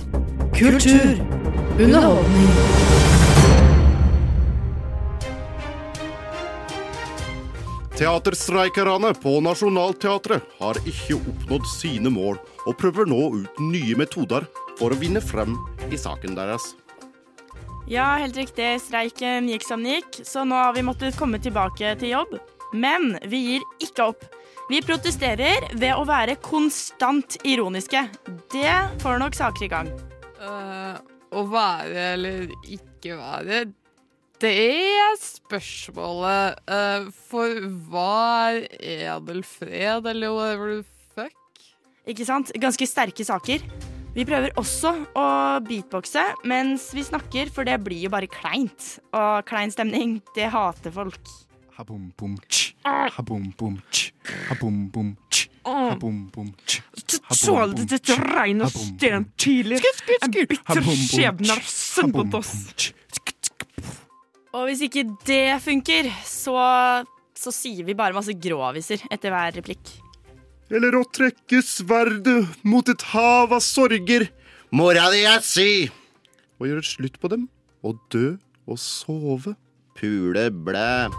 Kultur. 0.56 1.20
Underholdning. 1.80 2.48
Teaterstreikerne 8.00 9.12
på 9.20 9.42
Nationaltheatret 9.44 10.48
har 10.64 10.80
ikke 10.88 11.20
oppnådd 11.20 11.68
sine 11.76 12.16
mål, 12.16 12.40
og 12.64 12.80
prøver 12.80 13.12
nå 13.12 13.20
ut 13.42 13.66
nye 13.68 14.00
metoder 14.00 14.48
for 14.80 14.96
å 14.96 15.02
vinne 15.04 15.20
frem 15.20 15.60
i 15.92 16.00
saken 16.00 16.40
deres. 16.40 16.72
Ja, 17.92 18.14
helt 18.16 18.38
riktig. 18.40 18.78
Streiken 18.80 19.50
gikk 19.52 19.66
som 19.68 19.82
den 19.84 19.98
gikk, 19.98 20.22
så 20.24 20.46
nå 20.48 20.56
har 20.56 20.72
vi 20.78 20.84
måttet 20.88 21.18
komme 21.20 21.42
tilbake 21.44 21.90
til 22.00 22.14
jobb. 22.14 22.38
Men 22.72 23.18
vi 23.28 23.42
gir 23.50 23.66
ikke 23.84 24.06
opp. 24.14 24.24
Vi 24.72 24.80
protesterer 24.86 25.66
ved 25.76 25.92
å 25.98 26.06
være 26.08 26.38
konstant 26.40 27.36
ironiske. 27.44 28.06
Det 28.54 28.78
får 29.04 29.20
nok 29.20 29.36
saker 29.36 29.68
i 29.68 29.72
gang. 29.76 29.92
Uh, 30.40 30.96
å 31.36 31.44
være 31.52 32.08
eller 32.14 32.56
ikke 32.64 33.20
være 33.20 33.66
Det 34.40 34.56
er 34.56 35.20
spørsmålet. 35.20 36.64
Uh, 36.72 37.12
for 37.28 37.60
hva 37.92 38.56
er 38.56 39.10
edelfred, 39.12 40.08
eller 40.16 40.32
whatever 40.32 40.78
the 40.80 40.88
fuck? 41.12 41.68
Ikke 42.08 42.24
sant? 42.24 42.56
Ganske 42.56 42.88
sterke 42.88 43.28
saker. 43.28 43.91
Vi 44.12 44.26
prøver 44.28 44.52
også 44.60 44.92
å 45.16 45.26
beatboxe 45.64 46.24
mens 46.50 46.90
vi 46.96 47.04
snakker, 47.08 47.52
for 47.54 47.68
det 47.68 47.78
blir 47.84 48.08
jo 48.08 48.12
bare 48.12 48.28
kleint. 48.32 48.98
Og 49.16 49.46
klein 49.48 49.72
stemning, 49.72 50.18
det 50.36 50.50
hater 50.52 50.92
folk. 50.92 51.32
Habum 51.78 52.10
bum 52.20 52.36
tsch. 52.52 52.74
Habum 52.84 53.48
bum 53.58 53.78
tsch. 53.88 54.12
Habum 54.50 54.84
bum 54.92 55.14
tsch. 55.32 55.48
Habum 55.64 56.26
bum 56.34 56.52
tsch. 56.68 56.82
Tål 57.42 57.78
dette 57.80 58.18
regn 58.20 58.66
og 58.66 58.76
sten 58.76 59.30
tidlig. 59.40 59.80
En 60.20 60.36
bitter 60.36 60.84
skjebne 60.92 61.56
har 61.56 61.72
sendt 61.72 62.36
oss. 62.36 62.54
Og 64.52 64.68
hvis 64.68 64.84
ikke 64.90 65.08
det 65.24 65.62
funker, 65.64 66.12
så, 66.28 66.60
så 67.32 67.56
sier 67.56 67.88
vi 67.88 67.96
bare 67.96 68.18
masse 68.18 68.36
gråviser 68.36 69.08
etter 69.08 69.32
hver 69.32 69.56
replikk. 69.62 69.96
Eller 70.72 70.96
å 70.96 71.04
trekke 71.04 71.60
sverdet 71.66 72.64
mot 72.64 72.88
et 72.88 73.04
hav 73.12 73.52
av 73.52 73.60
sorger. 73.64 74.30
Mora 74.72 75.10
di 75.12 75.26
er 75.28 75.44
sy! 75.44 75.90
Og 76.62 76.70
gjøre 76.70 76.88
slutt 76.88 77.18
på 77.20 77.32
dem. 77.34 77.50
Og 77.84 78.00
dø 78.14 78.38
og 78.70 78.80
sove. 78.80 79.58
Pule 80.00 80.48
blæ. 80.50 81.10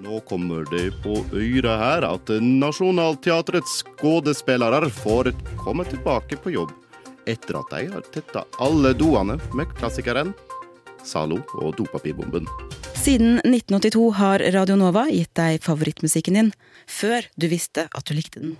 Nå 0.00 0.20
kommer 0.28 0.68
det 0.72 0.90
på 1.04 1.16
øret 1.36 1.80
her 1.80 2.04
at 2.08 2.30
Nationaltheatrets 2.44 3.80
skuespillere 3.82 4.88
får 5.00 5.32
komme 5.60 5.84
tilbake 5.88 6.38
på 6.40 6.54
jobb 6.56 6.76
etter 7.28 7.58
at 7.60 7.72
de 7.72 7.88
har 7.92 8.06
tetta 8.14 8.46
alle 8.64 8.94
doene 8.96 9.36
med 9.56 9.72
klassikeren 9.76 10.32
Zalo 11.04 11.40
og 11.60 11.76
Dopapirbomben. 11.78 12.48
Siden 13.00 13.38
1982 13.38 14.10
har 14.12 14.42
Radio 14.52 14.76
Nova 14.76 15.06
gitt 15.08 15.32
deg 15.38 15.62
favorittmusikken 15.64 16.36
din, 16.36 16.50
før 16.84 17.24
du 17.40 17.46
visste 17.48 17.86
at 17.96 18.04
du 18.04 18.12
likte 18.12 18.42
den. 18.42 18.58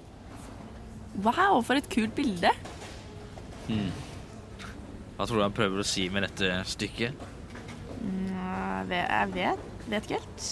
Wow, 1.20 1.60
for 1.66 1.76
et 1.76 1.90
kult 1.92 2.14
bilde. 2.16 2.48
Hmm. 3.66 3.90
Hva 5.18 5.26
tror 5.28 5.36
du 5.36 5.44
han 5.44 5.56
prøver 5.56 5.82
å 5.82 5.86
si 5.86 6.06
med 6.08 6.24
dette 6.24 6.62
stykket? 6.72 7.26
Mm, 8.00 8.88
Jeg 8.88 9.28
vet, 9.34 9.68
vet, 9.92 10.08
ikke 10.08 10.22
helt. 10.22 10.48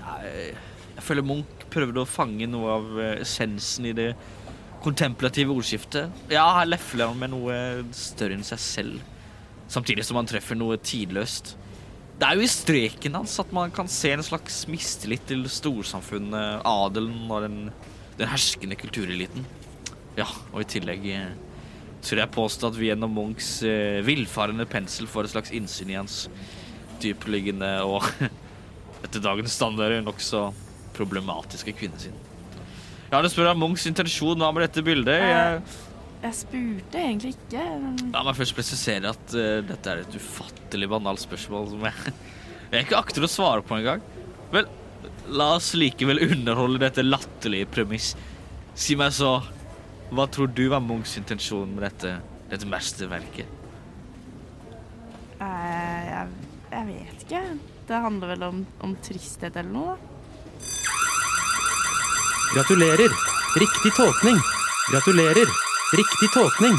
Jeg, 0.00 0.56
jeg 0.96 1.04
føler 1.10 1.28
Munch 1.28 1.68
prøvde 1.68 2.00
å 2.00 2.08
fange 2.08 2.48
noe 2.48 2.72
av 2.78 2.88
eh, 3.04 3.14
essensen 3.26 3.90
i 3.90 3.92
det 3.92 4.14
kontemplative 4.80 5.52
ordskiftet. 5.52 6.08
Ja, 6.32 6.48
her 6.56 6.72
lefler 6.72 7.12
han 7.12 7.20
med 7.20 7.34
noe 7.36 7.60
større 7.92 8.38
enn 8.38 8.48
seg 8.48 8.64
selv, 8.64 9.08
samtidig 9.68 10.08
som 10.08 10.16
han 10.16 10.30
treffer 10.30 10.56
noe 10.56 10.80
tidløst. 10.80 11.58
Det 12.18 12.26
er 12.26 12.34
jo 12.34 12.42
i 12.42 12.50
streken 12.50 13.14
hans 13.14 13.36
at 13.38 13.52
man 13.54 13.70
kan 13.74 13.86
se 13.90 14.10
en 14.10 14.24
slags 14.26 14.64
mistillit 14.70 15.22
til 15.28 15.44
storsamfunnet, 15.52 16.64
adelen 16.66 17.30
og 17.30 17.44
den, 17.46 17.58
den 18.18 18.30
herskende 18.32 18.78
kultureliten. 18.78 19.46
Ja, 20.18 20.26
og 20.50 20.64
i 20.64 20.66
tillegg 20.66 21.06
tror 21.06 22.10
tør 22.10 22.22
jeg 22.22 22.34
påstå 22.34 22.70
at 22.70 22.78
vi 22.78 22.88
gjennom 22.90 23.14
Munchs 23.14 23.50
eh, 23.66 24.00
villfarende 24.06 24.66
pensel 24.70 25.08
får 25.10 25.26
et 25.26 25.34
slags 25.34 25.54
innsyn 25.54 25.90
i 25.90 25.98
hans 25.98 26.18
dypliggende 27.02 27.70
og 27.86 28.06
etter 29.04 29.22
dagens 29.22 29.54
standarder 29.54 30.02
nokså 30.02 30.48
problematiske 30.98 31.74
kvinnesinn. 31.78 32.16
Ja, 33.12 33.22
du 33.22 33.30
spør 33.30 33.52
om 33.54 33.62
Munchs 33.62 33.86
intensjon 33.88 34.42
hva 34.42 34.50
med 34.54 34.66
dette 34.66 34.82
bildet. 34.84 35.22
Jeg, 35.22 35.62
Jeg 36.22 36.34
spurte 36.34 36.98
egentlig 36.98 37.34
ikke. 37.36 37.62
men- 37.82 38.12
la 38.12 38.22
meg 38.26 38.34
først 38.38 38.54
presisere 38.56 39.12
at 39.12 39.34
uh, 39.38 39.60
dette 39.62 39.86
er 39.92 40.00
et 40.02 40.16
ufattelig 40.18 40.88
banalt 40.90 41.22
spørsmål 41.22 41.68
som 41.70 41.84
jeg, 41.86 42.14
jeg 42.72 42.86
ikke 42.88 42.98
akter 42.98 43.22
å 43.26 43.30
svare 43.30 43.62
på 43.62 43.76
engang. 43.78 44.02
Vel, 44.50 44.66
la 45.30 45.52
oss 45.58 45.74
likevel 45.78 46.18
underholde 46.26 46.80
dette 46.82 47.04
latterlige 47.06 47.68
premiss. 47.70 48.14
Si 48.78 48.96
meg 48.98 49.12
så, 49.14 49.36
hva 50.10 50.26
tror 50.32 50.50
du 50.56 50.64
var 50.72 50.80
Munchs 50.82 51.14
intensjon 51.20 51.70
med 51.76 51.84
dette, 51.86 52.16
dette 52.50 52.66
mesterverket? 52.66 53.46
Eh, 55.38 56.02
Jeg, 56.08 56.28
jeg 56.72 56.86
vet 56.90 57.24
ikke. 57.28 57.42
Det 57.88 58.02
handler 58.04 58.34
vel 58.34 58.42
om, 58.48 58.58
om 58.84 58.96
tristhet 59.06 59.54
eller 59.56 59.70
noe? 59.70 59.94
da. 59.94 59.98
Gratulerer. 62.56 63.12
Riktig 63.60 63.92
tolkning. 63.96 64.38
Gratulerer. 64.90 65.50
Riktig 65.92 66.28
tolkning. 66.34 66.74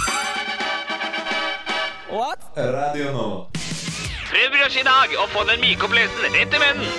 What? 2.09 2.39
Radio 2.55 3.07
nå. 3.11 3.29
Prøv 4.29 4.51
brødskive 4.53 4.83
i 4.83 4.85
dag 4.85 5.15
og 5.23 5.31
få 5.33 5.45
den 5.49 5.63
myke 5.63 5.87
opplevelsen 5.87 6.35
rett 6.35 6.53
i 6.53 6.59
munnen. 6.61 6.91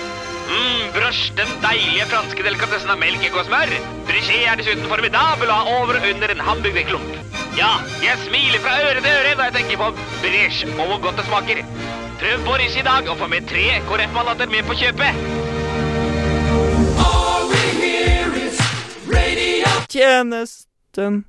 Mm, 0.49 0.89
brøsj, 0.91 1.21
den 1.37 1.53
deilige 1.63 2.09
franske 2.11 2.43
delikatessen 2.43 2.91
av 2.91 2.99
melk, 2.99 3.23
egg 3.23 3.37
og 3.39 3.47
smør. 3.47 3.71
Brichet 4.09 4.43
er 4.43 4.59
dessuten 4.59 4.91
formidabel 4.91 5.47
og 5.47 5.61
har 5.61 5.71
over 5.77 6.01
og 6.01 6.09
under 6.09 6.35
en 6.35 6.43
hamburgerklump. 6.49 7.15
Ja, 7.55 7.71
jeg 8.03 8.19
smiler 8.25 8.59
fra 8.59 8.75
øre 8.89 8.99
til 8.99 9.09
øre 9.13 9.33
da 9.39 9.47
jeg 9.47 9.57
tenker 9.61 9.79
på 9.85 9.89
Brech 10.19 10.61
og 10.75 10.83
hvor 10.83 11.01
godt 11.07 11.23
det 11.23 11.27
smaker. 11.31 11.63
Prøv 12.19 12.45
Boris 12.49 12.75
i 12.75 12.87
dag 12.91 13.07
og 13.07 13.19
få 13.23 13.31
med 13.31 13.47
tre 13.55 13.65
KrF-mandater 13.87 14.51
med 14.51 14.67
på 14.67 14.75
kjøpet. 14.83 15.15
Tjenesten. 19.91 21.23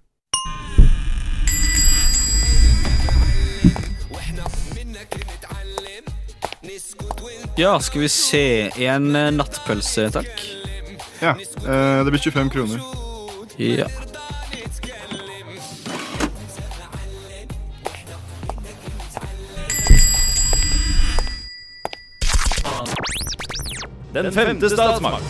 Ja, 7.57 7.81
skal 7.81 8.01
vi 8.01 8.09
se. 8.09 8.71
En 8.85 9.17
eh, 9.17 9.29
nattpølse, 9.33 10.07
takk. 10.11 10.41
Ja, 11.21 11.35
eh, 11.69 12.05
det 12.05 12.11
blir 12.11 12.19
25 12.19 12.51
kroner. 12.51 12.81
Ja. 13.57 13.87
Den 24.13 24.33
femte 24.33 24.71
statsmakt. 24.71 25.25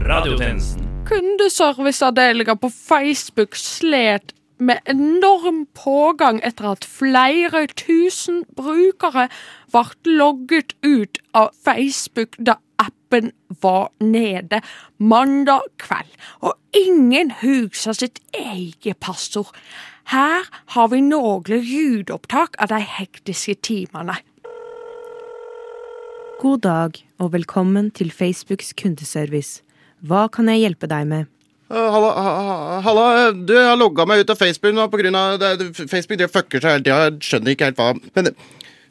Radiotjenesten. 0.00 0.82
Kundeserviceavdelinga 1.06 2.56
på 2.56 2.70
Facebook 2.70 3.54
slet 3.56 4.34
med 4.62 4.80
enorm 4.90 5.64
pågang 5.74 6.40
etter 6.46 6.70
at 6.72 6.86
flere 6.86 7.66
tusen 7.74 8.42
brukere 8.56 9.28
ble 9.72 10.16
logget 10.18 10.76
ut 10.86 11.18
av 11.34 11.50
Facebook 11.64 12.38
da 12.38 12.58
appen 12.82 13.32
var 13.62 13.90
nede 14.00 14.62
mandag 14.98 15.66
kveld, 15.82 16.12
og 16.40 16.54
ingen 16.72 17.32
husker 17.42 17.96
sitt 17.96 18.20
eget 18.34 19.00
passord. 19.00 19.52
Her 20.10 20.48
har 20.74 20.88
vi 20.90 21.00
noen 21.04 21.46
lydopptak 21.46 22.56
av 22.58 22.72
de 22.72 22.80
hektiske 22.82 23.54
timene. 23.62 24.18
God 26.42 26.64
dag 26.64 26.96
og 27.22 27.32
velkommen 27.36 27.92
til 27.94 28.10
Facebooks 28.10 28.72
kundeservice. 28.74 29.62
Hva 30.02 30.26
kan 30.26 30.48
jeg 30.50 30.64
hjelpe 30.64 30.88
deg 30.90 31.06
med? 31.06 31.30
Uh, 31.72 31.86
halla, 31.88 32.08
ha- 32.12 32.40
ha- 32.46 32.80
halla, 32.84 33.04
du, 33.32 33.54
har 33.56 33.78
logga 33.80 34.04
meg 34.04 34.20
ut 34.20 34.30
av 34.34 34.36
Facebook 34.36 34.74
nå 34.76 35.22
det- 35.40 35.72
Facebook 35.88 36.18
det 36.20 36.28
fucker 36.28 36.60
seg 36.60 36.74
hele 36.74 36.84
tida. 36.84 36.98
Jeg 37.06 37.20
skjønner 37.24 37.54
ikke 37.54 37.70
helt 37.70 37.78
hva 37.80 37.94
Men, 38.14 38.28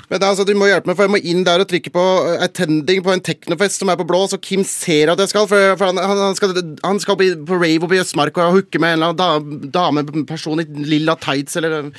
men 0.09 0.23
altså, 0.25 0.43
du 0.43 0.55
må 0.57 0.65
hjelpe 0.67 0.89
meg, 0.89 0.97
for 0.97 1.05
jeg 1.05 1.13
må 1.13 1.19
inn 1.23 1.43
der 1.45 1.61
og 1.61 1.69
trykke 1.69 1.91
på 1.93 2.05
attending 2.41 3.03
på 3.05 3.13
en 3.13 3.21
teknofest 3.21 3.79
som 3.79 3.89
er 3.93 3.99
på 4.01 4.07
blå, 4.09 4.23
så 4.27 4.41
Kim 4.41 4.63
ser 4.67 5.13
at 5.13 5.21
jeg 5.21 5.29
skal. 5.29 5.45
For, 5.47 5.75
for 5.77 5.85
han, 5.93 6.01
han, 6.01 6.35
skal, 6.35 6.57
han 6.83 6.99
skal 6.99 7.15
på 7.21 7.61
rave 7.61 7.85
oppe 7.85 7.95
i 7.95 8.01
Østmark 8.01 8.35
og 8.41 8.57
hooke 8.57 8.81
med 8.81 8.97
en 8.97 9.03
eller 9.03 9.13
annen 9.13 9.69
da, 9.69 9.77
dameperson 9.77 10.59
i 10.59 10.65
lilla 10.89 11.15
tights 11.21 11.55
eller 11.61 11.91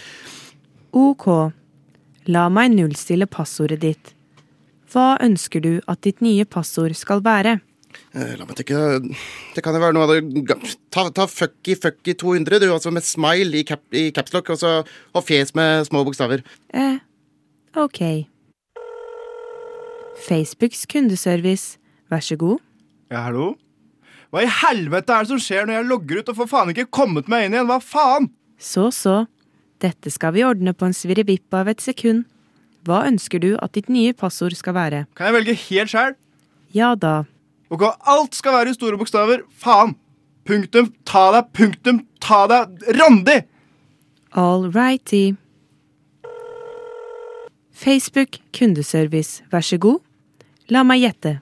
Ok, 0.93 1.25
la 2.29 2.49
meg 2.53 2.75
nullstille 2.75 3.31
passordet 3.31 3.81
ditt. 3.81 4.13
Hva 4.93 5.15
ønsker 5.25 5.63
du 5.65 5.71
at 5.89 6.03
ditt 6.05 6.21
nye 6.21 6.45
passord 6.45 6.93
skal 6.99 7.23
være? 7.25 7.61
Eh, 8.15 8.35
La 8.39 8.45
meg 8.49 8.57
tenke 8.59 8.79
Det 9.55 9.63
kan 9.65 9.75
jo 9.77 9.81
være 9.83 9.95
noe 9.97 10.05
av 10.07 10.13
det 10.17 10.59
Ta, 10.93 11.07
ta 11.11 11.27
fucky 11.31 11.75
fucky 11.79 12.15
200, 12.19 12.59
du, 12.61 12.69
altså 12.73 12.93
med 12.93 13.03
smile 13.07 13.61
i, 13.61 13.65
cap, 13.65 13.81
i 13.93 14.11
capslock, 14.13 14.51
og, 14.51 14.59
så- 14.61 14.85
og 15.15 15.25
fjes 15.25 15.55
med 15.55 15.87
små 15.89 16.05
bokstaver. 16.05 16.43
Eh, 16.75 16.99
ok. 17.77 18.27
Facebooks 20.29 20.85
kundeservice, 20.87 21.79
vær 22.13 22.21
så 22.23 22.37
god. 22.39 22.61
Ja, 23.11 23.25
hallo? 23.27 23.55
Hva 24.33 24.45
i 24.47 24.51
helvete 24.63 25.13
er 25.13 25.25
det 25.27 25.33
som 25.33 25.41
skjer 25.43 25.67
når 25.69 25.75
jeg 25.81 25.89
logger 25.91 26.21
ut 26.23 26.31
og 26.33 26.37
får 26.39 26.49
faen 26.53 26.71
ikke 26.73 26.87
kommet 26.95 27.29
meg 27.29 27.47
inn 27.49 27.57
igjen? 27.57 27.69
Hva 27.69 27.81
faen? 27.85 28.29
Så 28.63 28.87
så, 28.95 29.17
dette 29.83 30.13
skal 30.15 30.33
vi 30.37 30.45
ordne 30.47 30.73
på 30.77 30.87
en 30.89 30.95
svirrevipp 30.97 31.53
av 31.59 31.69
et 31.73 31.83
sekund. 31.85 32.25
Hva 32.87 33.03
ønsker 33.09 33.43
du 33.43 33.51
at 33.63 33.75
ditt 33.77 33.91
nye 33.93 34.15
passord 34.17 34.55
skal 34.59 34.75
være? 34.79 35.03
Kan 35.19 35.29
jeg 35.29 35.37
velge 35.37 35.59
helt 35.67 35.93
sjæl? 35.93 36.17
Ja 36.75 36.95
da. 36.97 37.23
Ok, 37.73 37.87
alt 37.89 38.37
skal 38.37 38.53
være 38.59 38.73
i 38.73 38.77
store 38.77 38.99
bokstaver. 39.01 39.47
Faen! 39.57 39.95
Punktum, 40.45 40.91
ta 41.09 41.29
deg, 41.33 41.49
punktum, 41.57 42.03
ta 42.21 42.43
deg. 42.51 42.83
Randi! 42.99 43.39
All 44.37 44.67
righty. 44.75 45.37
Facebook 47.73 48.43
kundeservice, 48.53 49.45
vær 49.53 49.65
så 49.65 49.79
god. 49.81 50.03
La 50.69 50.83
meg 50.85 51.01
gjette. 51.03 51.39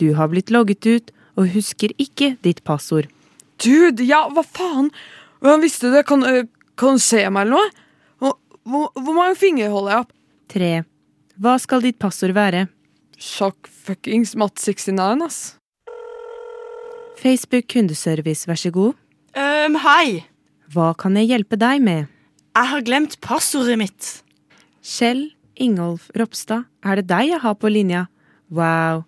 Du 0.00 0.14
har 0.16 0.30
blitt 0.32 0.52
logget 0.54 0.88
ut 0.88 1.12
og 1.38 1.52
husker 1.52 1.92
ikke 2.00 2.36
ditt 2.46 2.64
passord. 2.64 3.10
Dude, 3.60 4.06
ja, 4.06 4.24
hva 4.32 4.46
faen? 4.46 4.88
Hvordan 5.42 5.66
visste 5.66 5.90
du 5.90 5.98
det? 5.98 6.06
Kan, 6.08 6.24
øh, 6.24 6.46
kan 6.78 6.96
du 6.96 7.02
se 7.02 7.20
meg 7.28 7.44
eller 7.44 7.58
noe? 7.58 7.86
Hvor, 8.22 8.38
hvor, 8.64 8.88
hvor 8.96 9.14
mange 9.20 9.36
fingre 9.38 9.68
holder 9.74 9.92
jeg 9.92 10.06
opp? 10.06 10.16
Tre. 10.48 10.72
Hva 11.38 11.58
skal 11.60 11.84
ditt 11.84 12.00
passord 12.00 12.32
være? 12.38 12.66
Sjakk 13.18 13.68
fuckings 13.68 14.36
matt 14.38 14.58
69, 14.62 15.26
ass. 15.26 15.57
Facebook 17.18 17.66
kundeservice, 17.72 18.46
vær 18.46 18.58
så 18.58 18.70
god. 18.74 18.94
Um, 19.34 19.78
hei. 19.82 20.22
Hva 20.70 20.92
kan 20.98 21.16
jeg 21.18 21.32
hjelpe 21.32 21.58
deg 21.58 21.82
med? 21.82 22.06
Jeg 22.54 22.70
har 22.72 22.84
glemt 22.86 23.16
passordet 23.24 23.78
mitt. 23.80 24.08
Kjell 24.84 25.28
Ingolf 25.58 26.08
Ropstad, 26.18 26.68
er 26.86 27.00
det 27.00 27.08
deg 27.10 27.32
jeg 27.32 27.42
har 27.42 27.56
på 27.58 27.70
linja? 27.72 28.06
Wow. 28.54 29.02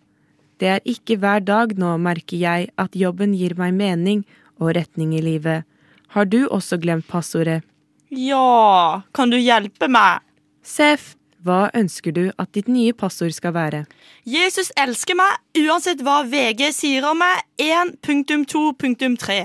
Det 0.61 0.69
er 0.75 0.89
ikke 0.89 1.17
hver 1.23 1.45
dag 1.47 1.77
nå, 1.79 1.95
merker 2.03 2.37
jeg, 2.37 2.69
at 2.77 2.97
jobben 2.99 3.33
gir 3.39 3.55
meg 3.59 3.77
mening 3.79 4.25
og 4.61 4.75
retning 4.77 5.15
i 5.17 5.23
livet. 5.25 5.65
Har 6.13 6.27
du 6.27 6.43
også 6.49 6.81
glemt 6.83 7.07
passordet? 7.09 7.63
Ja, 8.11 9.07
kan 9.15 9.31
du 9.31 9.39
hjelpe 9.39 9.87
meg? 9.87 10.27
Sef, 10.67 11.15
hva 11.47 11.71
ønsker 11.77 12.13
du 12.13 12.25
at 12.37 12.51
ditt 12.53 12.69
nye 12.69 12.93
passord 12.93 13.33
skal 13.33 13.55
være? 13.57 13.85
Jesus 14.29 14.69
elsker 14.81 15.17
meg, 15.17 15.39
uansett 15.57 16.03
hva 16.05 16.21
VG 16.29 16.67
sier 16.77 17.07
om 17.09 17.21
meg. 17.23 17.41
1.2.3. 17.61 19.41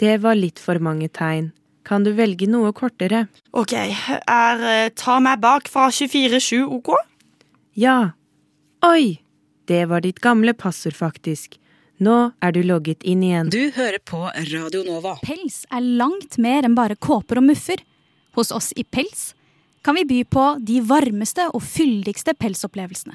Det 0.00 0.16
var 0.22 0.38
litt 0.38 0.60
for 0.62 0.80
mange 0.80 1.10
tegn. 1.12 1.50
Kan 1.86 2.06
du 2.06 2.10
velge 2.16 2.48
noe 2.50 2.72
kortere? 2.74 3.26
OK, 3.54 3.76
er 3.76 4.64
eh, 4.72 4.88
ta 4.96 5.20
meg 5.22 5.38
bak 5.44 5.68
fra 5.70 5.86
24.7 5.92 6.64
OK? 6.64 6.96
Ja. 7.78 8.16
Oi! 8.86 9.20
Det 9.66 9.84
var 9.90 10.02
ditt 10.02 10.18
gamle 10.22 10.54
passord, 10.54 10.96
faktisk. 10.96 11.58
Nå 12.02 12.16
er 12.44 12.52
du 12.52 12.60
logget 12.66 13.04
inn 13.08 13.22
igjen. 13.24 13.48
Du 13.50 13.70
hører 13.76 14.00
på 14.04 14.26
Radio 14.50 14.82
Nova. 14.86 15.16
Pels 15.24 15.64
er 15.74 15.84
langt 15.84 16.36
mer 16.42 16.66
enn 16.66 16.76
bare 16.76 16.96
kåper 16.96 17.40
og 17.40 17.48
muffer. 17.48 17.82
Hos 18.36 18.52
oss 18.52 18.72
i 18.76 18.84
Pels 18.84 19.30
kan 19.86 19.94
vi 19.94 20.02
by 20.04 20.24
på 20.26 20.44
de 20.66 20.80
varmeste 20.82 21.44
og 21.54 21.62
fyldigste 21.62 22.34
pelsopplevelsene. 22.34 23.14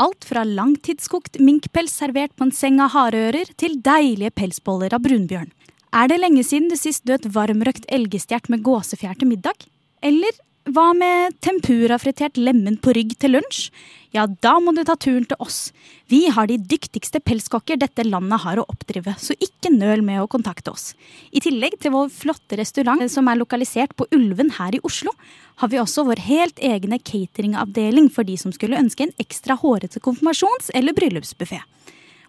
Alt 0.00 0.24
fra 0.28 0.44
langtidskokt 0.48 1.36
minkpels 1.44 1.92
servert 2.00 2.32
på 2.36 2.46
en 2.46 2.52
seng 2.56 2.80
av 2.84 2.94
hareører, 2.94 3.50
til 3.60 3.76
deilige 3.84 4.32
pelsboller 4.32 4.96
av 4.96 5.04
brunbjørn. 5.04 5.50
Er 5.96 6.08
det 6.08 6.18
lenge 6.20 6.44
siden 6.44 6.68
du 6.72 6.76
sist 6.76 7.04
døt 7.08 7.28
varmrøkt 7.32 7.84
elgestjert 7.92 8.48
med 8.52 8.64
gåsefjær 8.64 9.16
til 9.20 9.30
middag? 9.32 9.68
Eller 10.04 10.32
hva 10.66 10.90
med 10.98 11.36
tempura-fritert 11.44 12.38
lemen 12.40 12.78
på 12.82 12.94
rygg 12.96 13.14
til 13.22 13.36
lunsj? 13.36 13.68
Ja, 14.14 14.24
da 14.26 14.56
må 14.62 14.72
du 14.72 14.80
ta 14.86 14.96
turen 14.98 15.26
til 15.28 15.38
oss. 15.42 15.70
Vi 16.10 16.24
har 16.32 16.48
de 16.48 16.56
dyktigste 16.58 17.20
pelskokker 17.20 17.78
dette 17.78 18.06
landet 18.06 18.40
har 18.42 18.58
å 18.58 18.64
oppdrive, 18.72 19.12
så 19.20 19.36
ikke 19.42 19.70
nøl 19.74 20.02
med 20.06 20.22
å 20.22 20.28
kontakte 20.30 20.72
oss. 20.72 20.88
I 21.30 21.42
tillegg 21.44 21.76
til 21.82 21.92
vår 21.94 22.08
flotte 22.14 22.58
restaurant 22.58 23.04
som 23.12 23.28
er 23.28 23.38
lokalisert 23.38 23.92
på 23.98 24.08
Ulven 24.16 24.54
her 24.56 24.78
i 24.78 24.82
Oslo, 24.86 25.12
har 25.60 25.70
vi 25.72 25.80
også 25.82 26.06
vår 26.08 26.22
helt 26.26 26.62
egne 26.64 26.98
cateringavdeling 26.98 28.08
for 28.12 28.26
de 28.26 28.38
som 28.40 28.54
skulle 28.54 28.80
ønske 28.80 29.06
en 29.06 29.14
ekstra 29.22 29.58
hårete 29.60 30.02
konfirmasjons- 30.02 30.72
eller 30.74 30.96
bryllupsbuffé. 30.96 31.60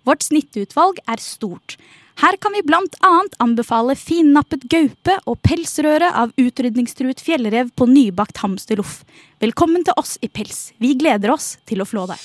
Vårt 0.07 0.27
snittutvalg 0.27 1.01
er 1.07 1.23
stort. 1.23 1.79
Her 2.17 2.33
kan 2.41 2.53
vi 2.55 2.63
blant 2.65 2.95
annet 3.05 3.35
anbefale 3.43 3.93
finnappet 3.99 4.63
gaupe 4.71 5.17
og 5.29 5.37
pelsrøre 5.45 6.07
av 6.17 6.31
utrydningstruet 6.41 7.19
fjellrev 7.21 7.69
på 7.77 7.85
nybakt 7.91 8.39
hamsterloff. 8.41 9.03
Velkommen 9.43 9.85
til 9.85 9.93
oss 10.01 10.15
i 10.25 10.29
Pels. 10.33 10.71
Vi 10.81 10.95
gleder 10.97 11.35
oss 11.35 11.51
til 11.69 11.83
å 11.83 11.85
flå 11.85 12.07
deg. 12.09 12.23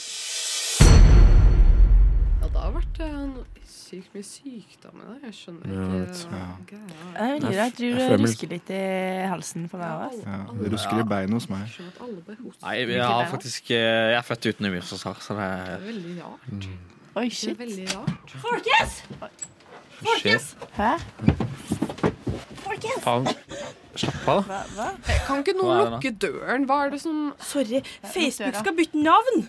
Ja, 2.40 2.48
det 2.48 2.56
har 2.62 2.72
vært 2.78 3.02
eh, 3.04 3.36
sykt 3.68 4.16
mye 4.16 4.24
sykdom 4.24 4.96
i 4.96 5.10
dag. 5.10 5.20
Jeg 5.28 5.36
skjønner 5.42 5.76
Ja, 5.76 5.84
ikke 5.84 6.00
vet 6.00 6.16
du. 6.16 6.72
greia. 6.72 7.12
Jeg, 7.12 7.44
deg, 7.44 7.52
jeg 7.60 7.76
tror 7.76 7.86
Jeg 7.90 8.00
det 8.00 8.08
føler- 8.08 8.24
rusker 8.24 8.52
litt 8.56 8.72
i 8.72 8.82
halsen 9.34 9.68
for 9.68 9.84
meg 9.84 10.08
òg. 10.08 10.18
Ja, 10.24 10.40
det 10.62 10.72
rusker 10.78 11.04
i 11.04 11.08
beinet 11.12 11.36
hos 11.36 11.50
meg. 11.52 11.78
Nei, 12.64 12.76
jeg 12.80 13.04
har 13.04 13.28
faktisk 13.36 13.70
eh, 13.76 14.16
Jeg 14.16 14.20
er 14.22 14.28
født 14.32 14.48
uten 14.54 14.72
immunforsvar, 14.72 15.20
så 15.20 15.36
det 15.36 15.52
Det 15.52 15.68
er 15.68 15.76
er 15.76 15.86
veldig 15.92 16.18
rart. 16.24 16.68
Oi, 17.12 17.28
Det 17.28 17.32
shit. 17.36 17.50
er 17.52 17.60
veldig 17.66 17.90
rart. 17.92 18.38
Folkens! 18.40 19.02
Folkens! 20.06 20.52
Hæ? 20.76 20.92
Faen. 23.02 23.28
Slapp 23.92 24.28
av, 24.28 24.46
da. 24.48 24.60
Hva? 24.72 24.86
Kan 25.26 25.42
ikke 25.42 25.52
Hva 25.52 25.60
noen 25.60 25.72
er 25.76 25.90
lukke 25.92 26.12
døren? 26.22 26.66
Hva 26.68 26.78
er 26.86 26.92
det 26.94 27.00
som 27.02 27.16
Sorry, 27.44 27.82
Facebook 28.14 28.56
skal 28.56 28.76
bytte 28.78 29.02
navn. 29.04 29.46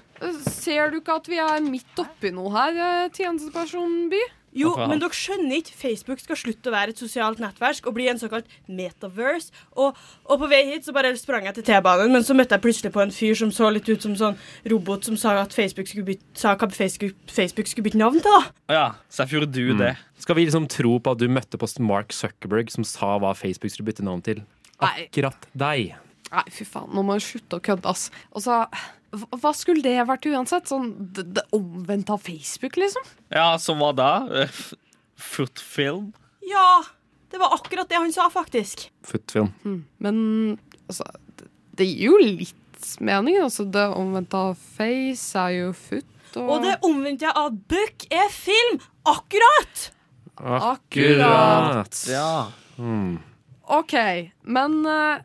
Ser 0.51 0.91
du 0.91 0.99
ikke 0.99 1.15
at 1.21 1.29
vi 1.31 1.39
er 1.39 1.63
midt 1.63 2.01
oppi 2.03 2.33
noe 2.35 2.51
her, 2.51 2.79
tjenestepersonby? 3.13 3.13
tjenesteperson 3.15 4.09
By? 4.11 4.23
Jo, 4.55 4.75
men 4.87 4.99
dere 5.01 5.15
skjønner 5.17 5.59
ikke. 5.61 5.73
Facebook 5.79 6.19
skal 6.21 6.37
slutte 6.37 6.69
å 6.69 6.73
være 6.75 6.93
et 6.93 6.99
sosialt 7.01 7.39
nettverk 7.41 7.87
og 7.89 7.95
bli 7.97 8.05
en 8.11 8.19
såkalt 8.21 8.45
metaverse. 8.69 9.51
Og, 9.81 9.97
og 10.29 10.39
på 10.43 10.49
vei 10.51 10.59
hit 10.71 10.85
så 10.85 10.93
bare 10.95 11.11
sprang 11.17 11.47
jeg 11.49 11.57
til 11.57 11.65
T-banen, 11.71 12.11
men 12.13 12.25
så 12.25 12.35
møtte 12.37 12.57
jeg 12.57 12.63
plutselig 12.65 12.91
på 12.93 13.01
en 13.03 13.13
fyr 13.15 13.33
som 13.39 13.51
så 13.55 13.71
litt 13.73 13.89
ut 13.89 14.05
som 14.05 14.13
sånn 14.19 14.37
robot 14.69 15.09
som 15.09 15.17
sa 15.19 15.35
at 15.41 15.55
Facebook 15.55 15.89
skulle 15.89 16.05
bytte, 16.11 16.25
sa 16.39 16.53
hva 16.55 16.69
Facebook, 16.73 17.15
Facebook 17.33 17.71
skulle 17.71 17.87
bytte 17.89 18.01
navn 18.01 18.21
til. 18.21 18.29
da. 18.29 18.43
Ja, 18.77 18.85
så 19.09 19.23
derfor 19.23 19.39
gjorde 19.41 19.53
du 19.57 19.73
det. 19.81 19.93
Skal 20.23 20.37
vi 20.39 20.45
liksom 20.47 20.69
tro 20.71 20.97
på 21.03 21.11
at 21.17 21.19
du 21.23 21.27
møtte 21.31 21.57
på 21.59 21.67
Mark 21.83 22.13
Zuckerberg, 22.15 22.69
som 22.71 22.85
sa 22.87 23.15
hva 23.19 23.33
Facebook 23.35 23.73
skulle 23.73 23.89
bytte 23.91 24.05
navn 24.05 24.21
til? 24.23 24.43
Nei. 24.83 25.07
Akkurat 25.07 25.47
deg. 25.57 25.95
Nei, 26.33 26.43
fy 26.49 26.65
faen, 26.65 26.89
nå 26.93 27.03
må 27.05 27.17
du 27.19 27.23
slutte 27.25 27.59
å 27.59 27.63
kødde, 27.63 27.85
ass. 27.89 28.07
Og 28.33 28.41
så, 28.45 28.63
hva- 28.63 28.85
hva 29.13 29.51
skulle 29.55 29.83
det 29.85 29.97
vært 30.09 30.25
uansett? 30.31 30.69
Sånn 30.69 30.91
det, 31.13 31.27
det 31.37 31.43
omvendte 31.55 32.15
av 32.15 32.23
Facebook, 32.25 32.77
liksom? 32.81 33.05
Ja, 33.33 33.53
som 33.61 33.81
var 33.83 33.95
da? 33.97 34.11
Eh, 34.41 34.61
Footfilm? 35.19 36.11
Ja, 36.49 36.83
det 37.31 37.39
var 37.41 37.53
akkurat 37.55 37.89
det 37.89 37.99
han 38.01 38.13
sa, 38.13 38.29
faktisk. 38.33 38.87
Footfilm. 39.05 39.51
Mm. 39.63 39.79
Men 39.97 40.17
altså, 40.87 41.07
det, 41.39 41.49
det 41.79 41.87
gir 41.91 42.11
jo 42.11 42.19
litt 42.21 42.89
mening. 42.99 43.39
Altså, 43.41 43.65
det 43.69 43.85
omvendte 43.93 44.41
av 44.49 44.57
face 44.75 45.39
er 45.39 45.57
jo 45.59 45.73
foot, 45.77 46.09
og, 46.35 46.49
Og 46.49 46.63
det 46.65 46.77
omvendte 46.85 47.29
av 47.29 47.53
book 47.69 48.07
er 48.09 48.31
film! 48.33 48.79
Akkurat! 49.05 49.89
Akkurat. 50.35 51.99
Ja. 52.09 52.49
Mm. 52.81 53.19
OK, 53.69 53.93
men 54.41 54.79
uh, 54.89 55.21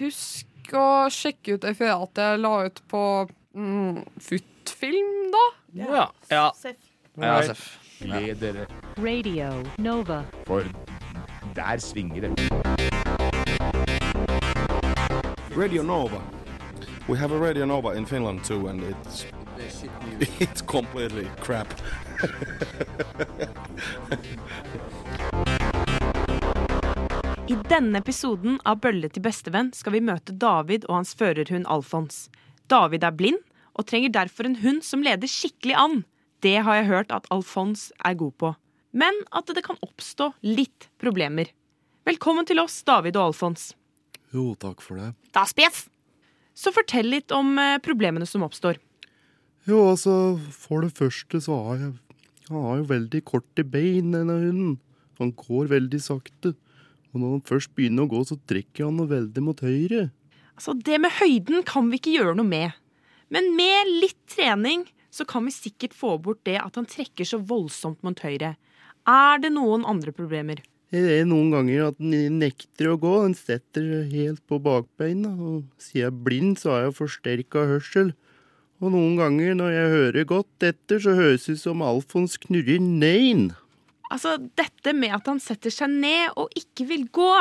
husk 0.00 0.48
å 0.70 1.08
sjekke 1.10 1.54
ut 1.56 1.64
referatet 1.66 2.18
at 2.18 2.22
jeg 2.22 2.38
la 2.42 2.52
ut 2.66 2.80
på 2.88 3.02
mm, 3.54 4.04
footfilm, 4.20 5.30
da. 5.34 5.44
Ja. 5.74 6.06
ja. 6.30 6.52
Ja, 7.20 7.42
Seff. 7.42 7.78
Gled 8.02 8.36
dere, 8.40 8.66
Radio 8.96 9.62
Nova. 9.78 10.22
for 10.46 10.62
der 11.54 11.76
svinger 11.78 12.20
det. 12.20 12.30
Radio 15.56 15.82
Nova. 15.82 16.20
We 17.08 17.16
have 17.18 17.32
a 17.32 17.38
Radio 17.38 17.66
Nova 17.66 17.90
in 17.90 18.06
Finland 18.06 18.44
too, 18.44 18.68
and 18.68 18.82
it's 18.82 19.26
it's 20.40 20.62
completely 20.62 21.28
crap. 21.40 21.68
I 27.52 27.56
denne 27.68 28.00
episoden 28.00 28.54
av 28.64 28.78
Bølle 28.80 29.10
til 29.12 29.20
bestevenn 29.26 29.66
skal 29.76 29.92
vi 29.92 30.00
møte 30.00 30.32
David 30.40 30.86
og 30.86 30.94
hans 30.94 31.10
førerhund 31.18 31.66
Alfons. 31.68 32.30
David 32.72 33.02
er 33.04 33.12
blind 33.12 33.42
og 33.76 33.84
trenger 33.90 34.14
derfor 34.14 34.48
en 34.48 34.56
hund 34.62 34.80
som 34.86 35.02
leder 35.04 35.28
skikkelig 35.28 35.74
an. 35.76 35.98
Det 36.40 36.54
har 36.64 36.78
jeg 36.78 36.88
hørt 36.88 37.12
at 37.12 37.28
Alfons 37.34 37.90
er 38.08 38.16
god 38.22 38.32
på. 38.40 38.52
Men 38.96 39.20
at 39.36 39.52
det 39.52 39.66
kan 39.66 39.76
oppstå 39.84 40.30
litt 40.48 40.88
problemer. 41.02 41.50
Velkommen 42.08 42.48
til 42.48 42.62
oss, 42.62 42.78
David 42.88 43.20
og 43.20 43.34
Alfons. 43.34 43.74
Jo, 44.32 44.54
takk 44.56 44.80
for 44.80 45.02
det. 45.02 45.10
Da 45.36 45.44
spjeff! 45.44 45.90
Så 46.56 46.72
fortell 46.72 47.12
litt 47.12 47.36
om 47.36 47.52
eh, 47.60 47.76
problemene 47.84 48.24
som 48.28 48.46
oppstår. 48.48 48.80
Jo, 49.68 49.90
altså, 49.90 50.38
for 50.56 50.86
det 50.88 50.96
første 50.96 51.44
så 51.44 51.60
har 51.68 51.84
jeg 51.84 51.92
Han 52.48 52.64
har 52.64 52.80
jo 52.80 52.90
veldig 52.96 53.24
korte 53.28 53.64
bein, 53.64 54.14
denne 54.16 54.40
hunden. 54.40 54.76
Han 55.20 55.36
går 55.36 55.68
veldig 55.76 56.00
sakte. 56.00 56.56
Og 57.12 57.20
når 57.20 57.36
han 57.36 57.44
først 57.48 57.72
begynner 57.76 58.06
å 58.06 58.12
gå, 58.12 58.22
så 58.24 58.38
trekker 58.48 58.88
han 58.88 58.98
noe 59.00 59.10
veldig 59.10 59.44
mot 59.44 59.60
høyre. 59.60 60.08
Altså, 60.56 60.74
Det 60.74 60.98
med 61.00 61.12
høyden 61.20 61.64
kan 61.68 61.90
vi 61.90 62.00
ikke 62.00 62.16
gjøre 62.16 62.36
noe 62.38 62.48
med. 62.48 62.72
Men 63.32 63.54
med 63.56 63.88
litt 64.02 64.20
trening 64.28 64.86
så 65.12 65.24
kan 65.28 65.44
vi 65.44 65.52
sikkert 65.52 65.94
få 65.96 66.16
bort 66.20 66.40
det 66.48 66.58
at 66.60 66.76
han 66.76 66.88
trekker 66.88 67.28
så 67.28 67.40
voldsomt 67.40 68.02
mot 68.04 68.18
høyre. 68.24 68.56
Er 69.08 69.40
det 69.42 69.52
noen 69.52 69.84
andre 69.88 70.12
problemer? 70.14 70.62
Det 70.92 71.00
er 71.00 71.24
noen 71.24 71.48
ganger 71.52 71.86
at 71.88 72.00
han 72.00 72.36
nekter 72.36 72.90
å 72.92 72.98
gå. 73.00 73.12
Han 73.24 73.36
setter 73.36 74.04
helt 74.12 74.42
på 74.48 74.58
bakbeina. 74.60 75.32
Og 75.32 75.64
siden 75.80 76.02
jeg 76.02 76.10
er 76.10 76.18
blind, 76.26 76.58
så 76.60 76.74
har 76.74 76.84
jeg 76.86 76.98
forsterka 76.98 77.64
hørsel. 77.70 78.12
Og 78.82 78.92
noen 78.92 79.16
ganger 79.16 79.56
når 79.56 79.72
jeg 79.72 79.92
hører 79.92 80.28
godt 80.28 80.66
etter, 80.68 81.00
så 81.00 81.16
høres 81.16 81.46
det 81.46 81.56
ut 81.56 81.62
som 81.62 81.84
Alfons 81.86 82.36
knurrer 82.44 82.82
nein. 82.82 83.52
Altså, 84.12 84.36
Dette 84.58 84.92
med 84.96 85.14
at 85.16 85.28
han 85.30 85.40
setter 85.40 85.72
seg 85.72 85.92
ned 85.92 86.36
og 86.40 86.52
ikke 86.58 86.86
vil 86.90 87.06
gå, 87.14 87.32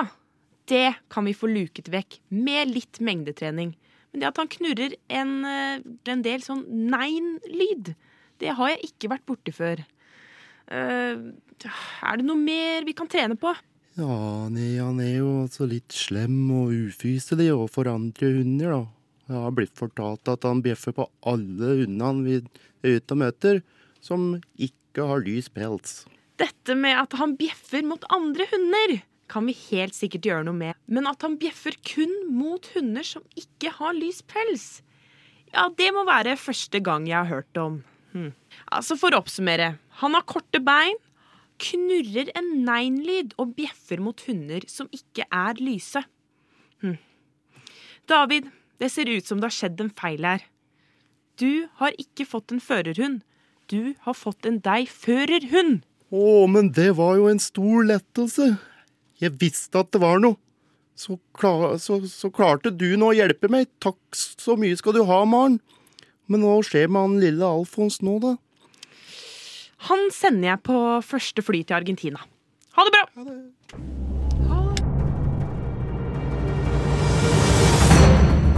det 0.71 0.93
kan 1.11 1.27
vi 1.27 1.35
få 1.35 1.49
luket 1.51 1.89
vekk 1.91 2.21
med 2.31 2.71
litt 2.71 3.01
mengdetrening. 3.03 3.73
Men 4.11 4.23
det 4.23 4.29
at 4.29 4.39
han 4.39 4.51
knurrer 4.51 4.95
en, 5.11 5.33
eh, 5.47 5.83
en 6.11 6.23
del 6.23 6.43
sånn 6.43 6.63
nein-lyd, 6.91 7.93
det 8.41 8.55
har 8.57 8.73
jeg 8.73 8.91
ikke 8.91 9.11
vært 9.13 9.27
borti 9.27 9.53
før. 9.55 9.83
Uh, 10.71 11.35
er 12.07 12.19
det 12.19 12.23
noe 12.23 12.39
mer 12.39 12.85
vi 12.87 12.93
kan 12.95 13.09
trene 13.11 13.35
på? 13.35 13.51
Ja, 13.99 14.47
nei, 14.47 14.77
han 14.79 15.01
er 15.03 15.17
jo 15.17 15.31
altså 15.43 15.67
litt 15.67 15.91
slem 15.91 16.45
og 16.55 16.71
ufyselig 16.71 17.49
overfor 17.51 17.89
andre 17.91 18.31
hunder, 18.37 18.71
da. 18.71 18.81
Jeg 19.31 19.43
har 19.45 19.53
blitt 19.55 19.75
fortalt 19.79 20.31
at 20.31 20.47
han 20.47 20.63
bjeffer 20.63 20.95
på 20.95 21.05
alle 21.27 21.75
hundene 21.83 22.23
vi 22.25 22.37
er 22.39 22.97
ute 22.97 23.15
og 23.15 23.19
møter, 23.21 23.61
som 24.03 24.33
ikke 24.59 25.05
har 25.07 25.23
lys 25.23 25.51
pels. 25.51 26.01
Dette 26.41 26.75
med 26.77 26.97
at 26.97 27.15
han 27.19 27.35
bjeffer 27.39 27.85
mot 27.85 28.05
andre 28.13 28.47
hunder, 28.49 28.99
kan 29.31 29.45
vi 29.47 29.55
helt 29.69 29.95
sikkert 29.95 30.25
gjøre 30.27 30.45
noe 30.47 30.57
med. 30.57 30.79
Men 30.91 31.07
at 31.07 31.21
han 31.23 31.37
bjeffer 31.39 31.77
kun 31.87 32.11
mot 32.33 32.65
hunder 32.73 33.05
som 33.07 33.23
ikke 33.39 33.71
har 33.77 33.93
lys 33.95 34.23
pels, 34.27 34.81
ja, 35.51 35.67
det 35.75 35.89
må 35.91 36.05
være 36.07 36.37
første 36.39 36.79
gang 36.83 37.07
jeg 37.09 37.17
har 37.17 37.27
hørt 37.27 37.59
om. 37.59 37.81
Hm. 38.13 38.31
Altså, 38.71 38.95
for 38.99 39.11
å 39.11 39.19
oppsummere. 39.19 39.73
Han 39.99 40.15
har 40.15 40.27
korte 40.27 40.61
bein, 40.63 40.95
knurrer 41.61 42.31
en 42.39 42.49
nein-lyd 42.65 43.35
og 43.39 43.53
bjeffer 43.57 44.01
mot 44.01 44.23
hunder 44.27 44.63
som 44.71 44.89
ikke 44.95 45.27
er 45.27 45.59
lyse. 45.59 46.03
Hm. 46.83 46.97
David, 48.09 48.47
det 48.79 48.89
ser 48.93 49.11
ut 49.11 49.27
som 49.27 49.41
det 49.41 49.51
har 49.51 49.57
skjedd 49.57 49.83
en 49.83 49.93
feil 49.93 50.25
her. 50.25 50.47
Du 51.39 51.67
har 51.81 51.95
ikke 52.01 52.27
fått 52.27 52.55
en 52.55 52.63
førerhund. 52.63 53.21
Du 53.71 53.93
har 54.07 54.17
fått 54.17 54.47
en 54.47 54.59
deg-førerhund. 54.63 55.83
Å, 56.11 56.45
men 56.51 56.71
det 56.75 56.89
var 56.97 57.15
jo 57.15 57.29
en 57.31 57.39
stor 57.39 57.85
lettelse. 57.87 58.49
Jeg 59.21 59.37
visste 59.39 59.79
at 59.79 59.91
det 59.95 60.01
var 60.03 60.19
noe. 60.19 60.35
Så, 60.99 61.15
klar, 61.33 61.77
så, 61.81 62.01
så 62.05 62.29
klarte 62.29 62.69
du 62.75 62.97
nå 62.99 63.09
å 63.09 63.15
hjelpe 63.15 63.47
meg. 63.49 63.69
Takk 63.81 63.97
så 64.13 64.57
mye 64.59 64.75
skal 64.77 64.93
du 64.97 65.05
ha, 65.07 65.23
Maren. 65.25 65.57
Men 66.29 66.43
hva 66.45 66.59
skjer 66.67 66.91
med 66.91 67.01
han 67.01 67.15
lille 67.23 67.47
Alfons 67.47 68.01
nå, 68.05 68.19
da? 68.21 68.35
Han 69.87 70.11
sender 70.13 70.51
jeg 70.51 70.63
på 70.67 70.77
første 71.07 71.41
fly 71.41 71.63
til 71.65 71.79
Argentina. 71.79 72.21
Ha 72.77 72.85
det 72.85 72.93
bra! 72.93 73.03
Ha 73.15 73.23
det. 73.31 73.39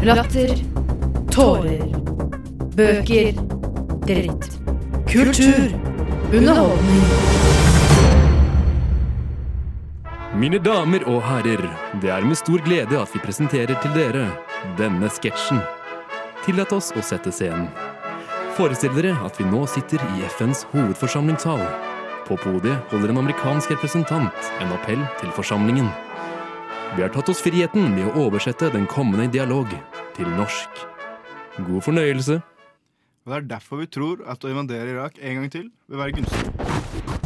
Latter. 0.03 0.51
Tårer. 1.31 1.85
Bøker. 2.75 3.31
Dritt. 4.03 4.51
Kultur. 5.07 5.92
Underholdning. 6.33 7.01
Mine 10.33 10.57
damer 10.57 11.03
og 11.05 11.19
herrer, 11.21 11.61
det 12.01 12.09
er 12.09 12.25
med 12.25 12.39
stor 12.39 12.63
glede 12.65 12.97
at 12.97 13.11
vi 13.13 13.19
presenterer 13.21 13.77
til 13.83 13.93
dere 13.93 14.23
denne 14.79 15.11
sketsjen. 15.13 15.59
Tillat 16.41 16.73
oss 16.73 16.89
å 16.97 17.03
sette 17.05 17.29
scenen. 17.29 17.67
Forestill 18.57 18.95
dere 18.97 19.11
at 19.27 19.37
vi 19.37 19.45
nå 19.45 19.61
sitter 19.69 20.01
i 20.15 20.25
FNs 20.31 20.63
hovedforsamlingshall. 20.71 21.61
På 22.25 22.39
podiet 22.41 22.81
holder 22.89 23.13
en 23.13 23.21
amerikansk 23.21 23.75
representant 23.75 24.49
en 24.57 24.73
appell 24.73 25.03
til 25.21 25.29
forsamlingen. 25.37 25.91
Vi 26.95 27.05
har 27.05 27.13
tatt 27.13 27.29
oss 27.29 27.43
friheten 27.45 27.93
med 27.93 28.09
å 28.09 28.25
oversette 28.25 28.71
den 28.73 28.89
kommende 28.89 29.29
dialog 29.29 29.69
til 30.17 30.33
norsk. 30.33 30.81
God 31.61 31.85
fornøyelse. 31.91 32.39
Og 33.23 33.31
Det 33.31 33.37
er 33.37 33.47
derfor 33.55 33.79
vi 33.79 33.87
tror 33.87 34.23
at 34.27 34.43
å 34.43 34.51
invadere 34.51 34.91
Irak 34.91 35.15
en 35.21 35.37
gang 35.39 35.51
til 35.51 35.69
vil 35.87 36.01
være 36.01 36.17
gunstig. 36.17 36.43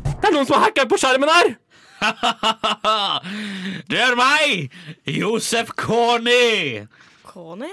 Det 0.05 0.29
er 0.29 0.33
noen 0.35 0.45
som 0.45 0.57
har 0.59 0.67
hacka 0.67 0.85
på 0.89 0.99
skjermen 1.01 1.31
her! 1.31 1.55
Det 3.89 3.97
er 3.97 4.13
meg! 4.19 4.73
Josef 5.09 5.71
Corny. 5.73 6.83
Corny? 7.25 7.71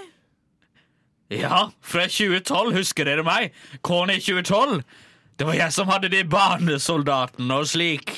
Ja, 1.33 1.67
fra 1.85 2.07
2012, 2.09 2.73
husker 2.79 3.09
dere 3.09 3.25
meg? 3.27 3.53
Corny 3.85 4.17
2012. 4.21 4.81
Det 5.37 5.49
var 5.49 5.59
jeg 5.59 5.75
som 5.75 5.91
hadde 5.91 6.13
de 6.13 6.23
barnesoldatene 6.31 7.59
og 7.61 7.69
slik. 7.69 8.13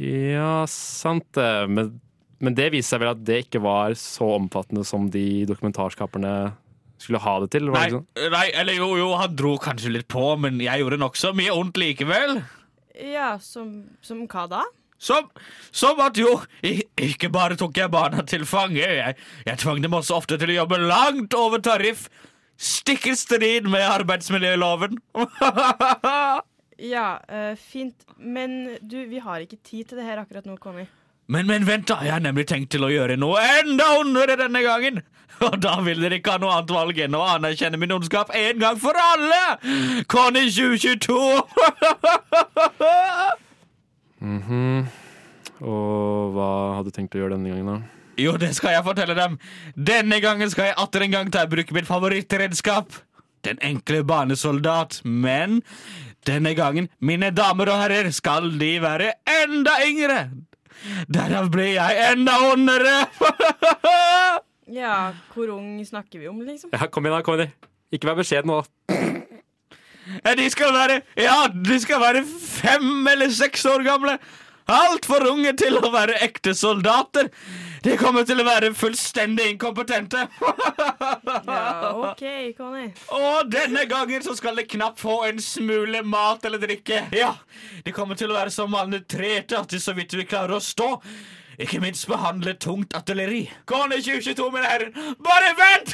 Ja, 0.00 0.64
sant 0.70 1.26
det. 1.36 1.50
Men, 1.70 1.92
men 2.40 2.56
det 2.56 2.70
viser 2.74 2.96
seg 2.96 3.04
vel 3.04 3.12
at 3.12 3.22
det 3.28 3.42
ikke 3.44 3.62
var 3.62 3.94
så 4.00 4.32
omfattende 4.38 4.86
som 4.88 5.10
de 5.12 5.44
dokumentarskaperne 5.50 6.34
skulle 7.00 7.20
ha 7.24 7.34
det 7.42 7.50
til? 7.54 7.70
Var 7.72 7.78
Nei, 7.80 7.86
det 7.88 7.96
sånn? 7.98 8.32
nei, 8.34 8.46
eller 8.62 8.76
jo, 8.76 8.90
jo, 9.00 9.08
han 9.20 9.36
dro 9.38 9.54
kanskje 9.62 9.92
litt 9.94 10.08
på, 10.12 10.24
men 10.40 10.60
jeg 10.62 10.82
gjorde 10.82 11.00
nokså 11.00 11.32
mye 11.38 11.54
ondt 11.56 11.80
likevel. 11.80 12.42
Ja, 13.00 13.32
som, 13.40 13.70
som 14.04 14.26
hva 14.28 14.44
da? 14.50 14.62
Som, 15.00 15.30
som 15.72 16.00
at 16.04 16.18
jo, 16.20 16.34
ikke 17.00 17.30
bare 17.32 17.56
tok 17.56 17.78
jeg 17.80 17.88
barna 17.92 18.20
til 18.28 18.44
fange, 18.44 18.82
jeg, 18.84 19.14
jeg 19.46 19.60
tvang 19.62 19.80
dem 19.80 19.96
også 19.96 20.18
ofte 20.20 20.36
til 20.42 20.52
å 20.52 20.58
jobbe 20.58 20.76
langt 20.84 21.32
over 21.38 21.62
tariff. 21.64 22.10
Stikk 22.60 23.06
i 23.08 23.14
strid 23.16 23.64
med 23.72 23.86
arbeidsmiljøloven. 23.88 24.98
Ja, 26.80 27.20
uh, 27.28 27.52
fint. 27.60 28.06
Men 28.16 28.78
du, 28.80 29.02
vi 29.10 29.18
har 29.20 29.42
ikke 29.44 29.58
tid 29.60 29.90
til 29.90 29.98
det 30.00 30.06
her 30.06 30.22
akkurat 30.22 30.46
nå, 30.48 30.54
Conny. 30.56 30.86
Men, 31.30 31.46
men 31.46 31.66
vent, 31.68 31.86
da. 31.90 32.00
Jeg 32.02 32.12
har 32.16 32.22
nemlig 32.24 32.46
tenkt 32.50 32.72
til 32.74 32.82
å 32.86 32.90
gjøre 32.90 33.16
noe 33.20 33.38
enda 33.60 33.86
ondere 34.00 34.34
denne 34.40 34.62
gangen. 34.66 35.00
Og 35.46 35.54
da 35.62 35.76
vil 35.86 36.02
dere 36.02 36.18
ikke 36.18 36.34
ha 36.34 36.40
noe 36.42 36.56
annet 36.58 36.72
valg 36.74 36.98
enn 37.00 37.14
å 37.16 37.22
anerkjenne 37.36 37.78
min 37.80 37.94
ondskap 37.94 38.32
en 38.36 38.58
gang 38.60 38.80
for 38.82 38.98
alle! 38.98 39.42
Conny 40.10 40.48
2022! 40.52 41.20
Mhm. 44.20 44.84
Og 45.64 46.34
hva 46.34 46.48
hadde 46.76 46.90
du 46.90 46.92
tenkt 46.92 47.14
å 47.16 47.22
gjøre 47.22 47.38
denne 47.38 47.54
gangen, 47.54 47.70
da? 47.70 48.00
Jo, 48.20 48.34
det 48.36 48.50
skal 48.56 48.74
jeg 48.74 48.84
fortelle 48.84 49.14
dem. 49.16 49.38
Denne 49.72 50.18
gangen 50.20 50.50
skal 50.52 50.70
jeg 50.70 50.76
atter 50.82 51.06
en 51.06 51.14
gang 51.14 51.30
ta 51.32 51.46
i 51.46 51.48
bruk 51.48 51.72
mitt 51.72 51.88
favorittredskap. 51.88 52.92
Den 53.48 53.60
enkle 53.64 54.02
barnesoldat. 54.04 55.00
Men 55.08 55.62
denne 56.28 56.52
gangen, 56.58 56.90
mine 57.00 57.30
damer 57.32 57.72
og 57.72 57.80
herrer, 57.80 58.10
skal 58.12 58.50
de 58.60 58.74
være 58.84 59.14
enda 59.40 59.78
yngre. 59.88 60.20
Derav 61.12 61.50
blir 61.52 61.74
jeg 61.76 62.12
enda 62.12 62.38
ondere. 62.52 62.94
Ja, 64.70 65.10
hvor 65.34 65.48
ung 65.56 65.80
snakker 65.82 66.20
vi 66.22 66.28
om, 66.30 66.36
liksom? 66.46 66.70
Ja, 66.70 66.86
kom 66.86 67.02
igjen, 67.02 67.16
da. 67.16 67.24
kom 67.26 67.40
igjen. 67.40 67.50
Ikke 67.90 68.06
vær 68.06 68.20
beskjeden 68.20 68.52
nå. 68.52 68.60
De 70.38 70.44
skal 70.50 70.70
være 70.74 71.00
Ja, 71.18 71.48
de 71.50 71.78
skal 71.82 71.98
være 72.02 72.22
fem 72.22 73.02
eller 73.10 73.32
seks 73.34 73.66
år 73.66 73.82
gamle. 73.82 74.14
Altfor 74.70 75.26
unge 75.32 75.56
til 75.58 75.74
å 75.80 75.90
være 75.90 76.20
ekte 76.22 76.54
soldater. 76.54 77.32
De 77.82 77.96
kommer 77.96 78.26
til 78.28 78.40
å 78.42 78.44
være 78.44 78.72
fullstendig 78.76 79.46
inkompetente. 79.54 80.26
Ja, 81.46 81.92
OK, 81.96 82.22
Conny. 82.58 82.86
Og 83.16 83.50
denne 83.52 83.86
gangen 83.90 84.22
så 84.24 84.34
skal 84.36 84.58
de 84.60 84.66
knapt 84.68 85.00
få 85.00 85.22
en 85.30 85.40
smule 85.42 86.02
mat 86.04 86.44
eller 86.48 86.60
drikke. 86.62 87.02
Ja, 87.16 87.34
De 87.86 87.92
kommer 87.96 88.18
til 88.20 88.30
å 88.30 88.36
være 88.36 88.52
så 88.52 88.66
malnutrerte 88.70 89.58
at 89.60 89.70
de 89.72 89.80
så 89.80 89.94
vidt 89.96 90.12
vil 90.18 90.28
klare 90.28 90.56
å 90.58 90.62
stå. 90.64 90.90
Ikke 91.60 91.80
minst 91.82 92.06
behandle 92.08 92.54
tungt 92.56 92.94
artilleri. 92.96 93.42
Kone 93.68 93.98
2022, 94.00 94.46
mine 94.54 94.68
herrer, 94.70 94.92
bare 95.20 95.50
vent! 95.58 95.88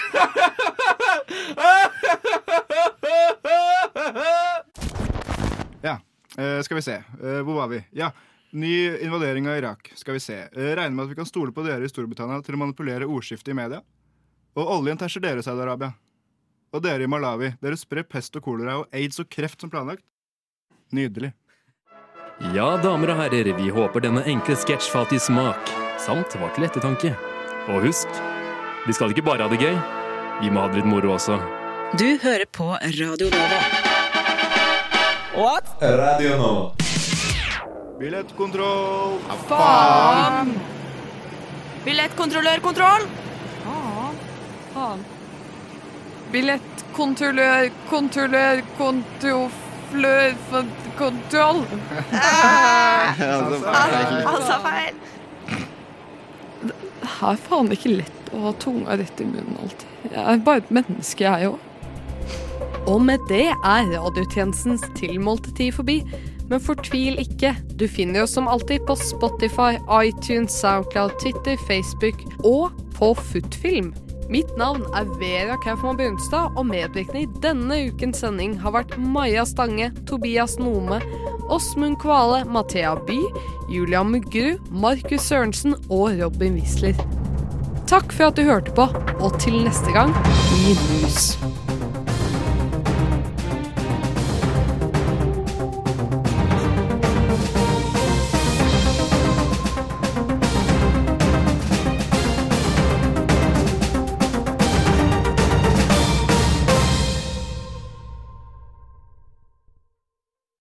Ja, 5.83 5.99
eh, 6.39 6.61
skal 6.63 6.75
vi 6.77 6.83
se. 6.83 6.95
Eh, 7.23 7.41
hvor 7.43 7.55
var 7.55 7.69
vi? 7.69 7.85
Ja, 7.91 8.11
Ny 8.57 8.99
invadering 9.05 9.49
av 9.49 9.59
Irak. 9.59 9.93
Skal 9.95 10.15
vi 10.17 10.21
se. 10.21 10.37
Eh, 10.39 10.49
regner 10.77 10.91
med 10.91 11.05
at 11.05 11.11
vi 11.11 11.15
kan 11.15 11.27
stole 11.29 11.53
på 11.53 11.61
dere 11.67 11.85
i 11.85 11.91
Storbritannia 11.93 12.41
til 12.45 12.57
å 12.57 12.61
manipulere 12.63 13.05
ordskiftet 13.05 13.53
i 13.53 13.57
media. 13.59 13.83
Og 14.57 14.71
oljen 14.79 14.97
tæsjer 14.97 15.21
dere, 15.27 15.43
Saudi-Arabia. 15.45 15.91
Og 16.73 16.81
dere 16.81 17.05
i 17.05 17.11
Malawi. 17.11 17.51
Dere 17.61 17.77
sprer 17.77 18.07
pest 18.09 18.39
og 18.41 18.47
kolera 18.47 18.79
og 18.81 18.97
aids 18.97 19.21
og 19.21 19.29
kreft 19.29 19.61
som 19.61 19.69
planlagt. 19.69 20.01
Nydelig. 20.89 21.35
Ja, 22.57 22.71
damer 22.81 23.13
og 23.13 23.21
herrer, 23.21 23.53
vi 23.61 23.69
håper 23.77 24.07
denne 24.07 24.25
enkle 24.25 24.57
sketsj 24.57 24.89
falt 24.93 25.13
i 25.13 25.21
smak, 25.21 25.69
samt 26.01 26.37
var 26.41 26.57
til 26.57 26.65
ettertanke. 26.65 27.13
Og 27.69 27.85
husk, 27.85 28.09
vi 28.87 28.97
skal 28.97 29.13
ikke 29.13 29.25
bare 29.29 29.45
ha 29.45 29.53
det 29.53 29.61
gøy, 29.61 29.77
vi 30.41 30.53
må 30.53 30.65
ha 30.65 30.73
det 30.73 30.81
litt 30.81 30.89
moro 30.89 31.13
også. 31.19 31.37
Du 32.01 32.09
hører 32.25 32.49
på 32.53 32.73
Radio 32.73 33.29
Nova. 33.37 33.63
What? 35.37 35.73
Radio 35.81 36.37
Nova. 36.41 36.86
Billettkontroll. 37.99 39.19
Faen! 39.49 40.51
Billettkontrollørkontroll! 41.85 43.07
Faen. 43.65 44.19
Faen. 44.75 45.05
Billettkontrollør, 46.33 47.71
kontrollør, 47.89 48.61
Kontroflør... 48.77 50.35
kontroll. 50.99 51.63
Han 54.29 54.45
sa 54.45 54.61
feil. 54.67 55.01
Det 56.67 56.75
er 57.31 57.43
faen 57.49 57.73
ikke 57.73 57.97
lett 58.03 58.33
å 58.37 58.45
ha 58.49 58.55
tunga 58.61 59.01
rett 59.01 59.25
i 59.25 59.31
munnen 59.31 59.57
alltid. 59.63 59.89
Jeg 60.11 60.21
er 60.35 60.45
bare 60.45 60.67
et 60.67 60.73
menneske, 60.83 61.25
jeg 61.25 61.49
òg. 61.55 61.59
Og 62.87 63.01
med 63.03 63.25
det 63.33 63.47
er 63.57 63.89
radiotjenestens 63.97 64.85
tilmålte 65.01 65.51
tid 65.57 65.73
forbi. 65.81 66.03
Men 66.51 66.63
fortvil 66.63 67.19
ikke. 67.23 67.55
Du 67.75 67.87
finner 67.91 68.23
oss 68.23 68.37
som 68.37 68.49
alltid 68.49 68.87
på 68.87 68.97
Spotify, 69.01 69.77
iTunes, 69.91 70.55
Soundcloud, 70.61 71.17
Twitter, 71.23 71.57
Facebook 71.67 72.23
og 72.45 72.75
på 72.97 73.15
Footfilm. 73.15 73.93
Mitt 74.31 74.51
navn 74.59 74.83
er 74.99 75.07
Vera 75.21 75.57
Kaufmann 75.63 75.99
Brunstad, 75.99 76.57
og 76.59 76.67
medvirkende 76.67 77.23
i 77.23 77.43
denne 77.45 77.79
ukens 77.91 78.25
sending 78.25 78.57
har 78.59 78.75
vært 78.75 78.97
Maja 78.99 79.45
Stange, 79.47 79.93
Tobias 80.09 80.57
Nome, 80.59 80.99
Åsmund 81.47 82.01
Kvale, 82.03 82.43
Mathea 82.51 82.97
By, 83.07 83.21
Julia 83.71 84.03
Muggerud, 84.03 84.67
Markus 84.71 85.29
Sørensen 85.31 85.79
og 85.87 86.19
Robin 86.19 86.59
Wisler. 86.59 86.99
Takk 87.87 88.11
for 88.11 88.33
at 88.33 88.41
du 88.41 88.43
hørte 88.49 88.75
på, 88.75 88.89
og 89.21 89.39
til 89.39 89.63
neste 89.63 89.95
gang, 89.95 90.11
i 90.59 90.75
mus. 90.75 91.37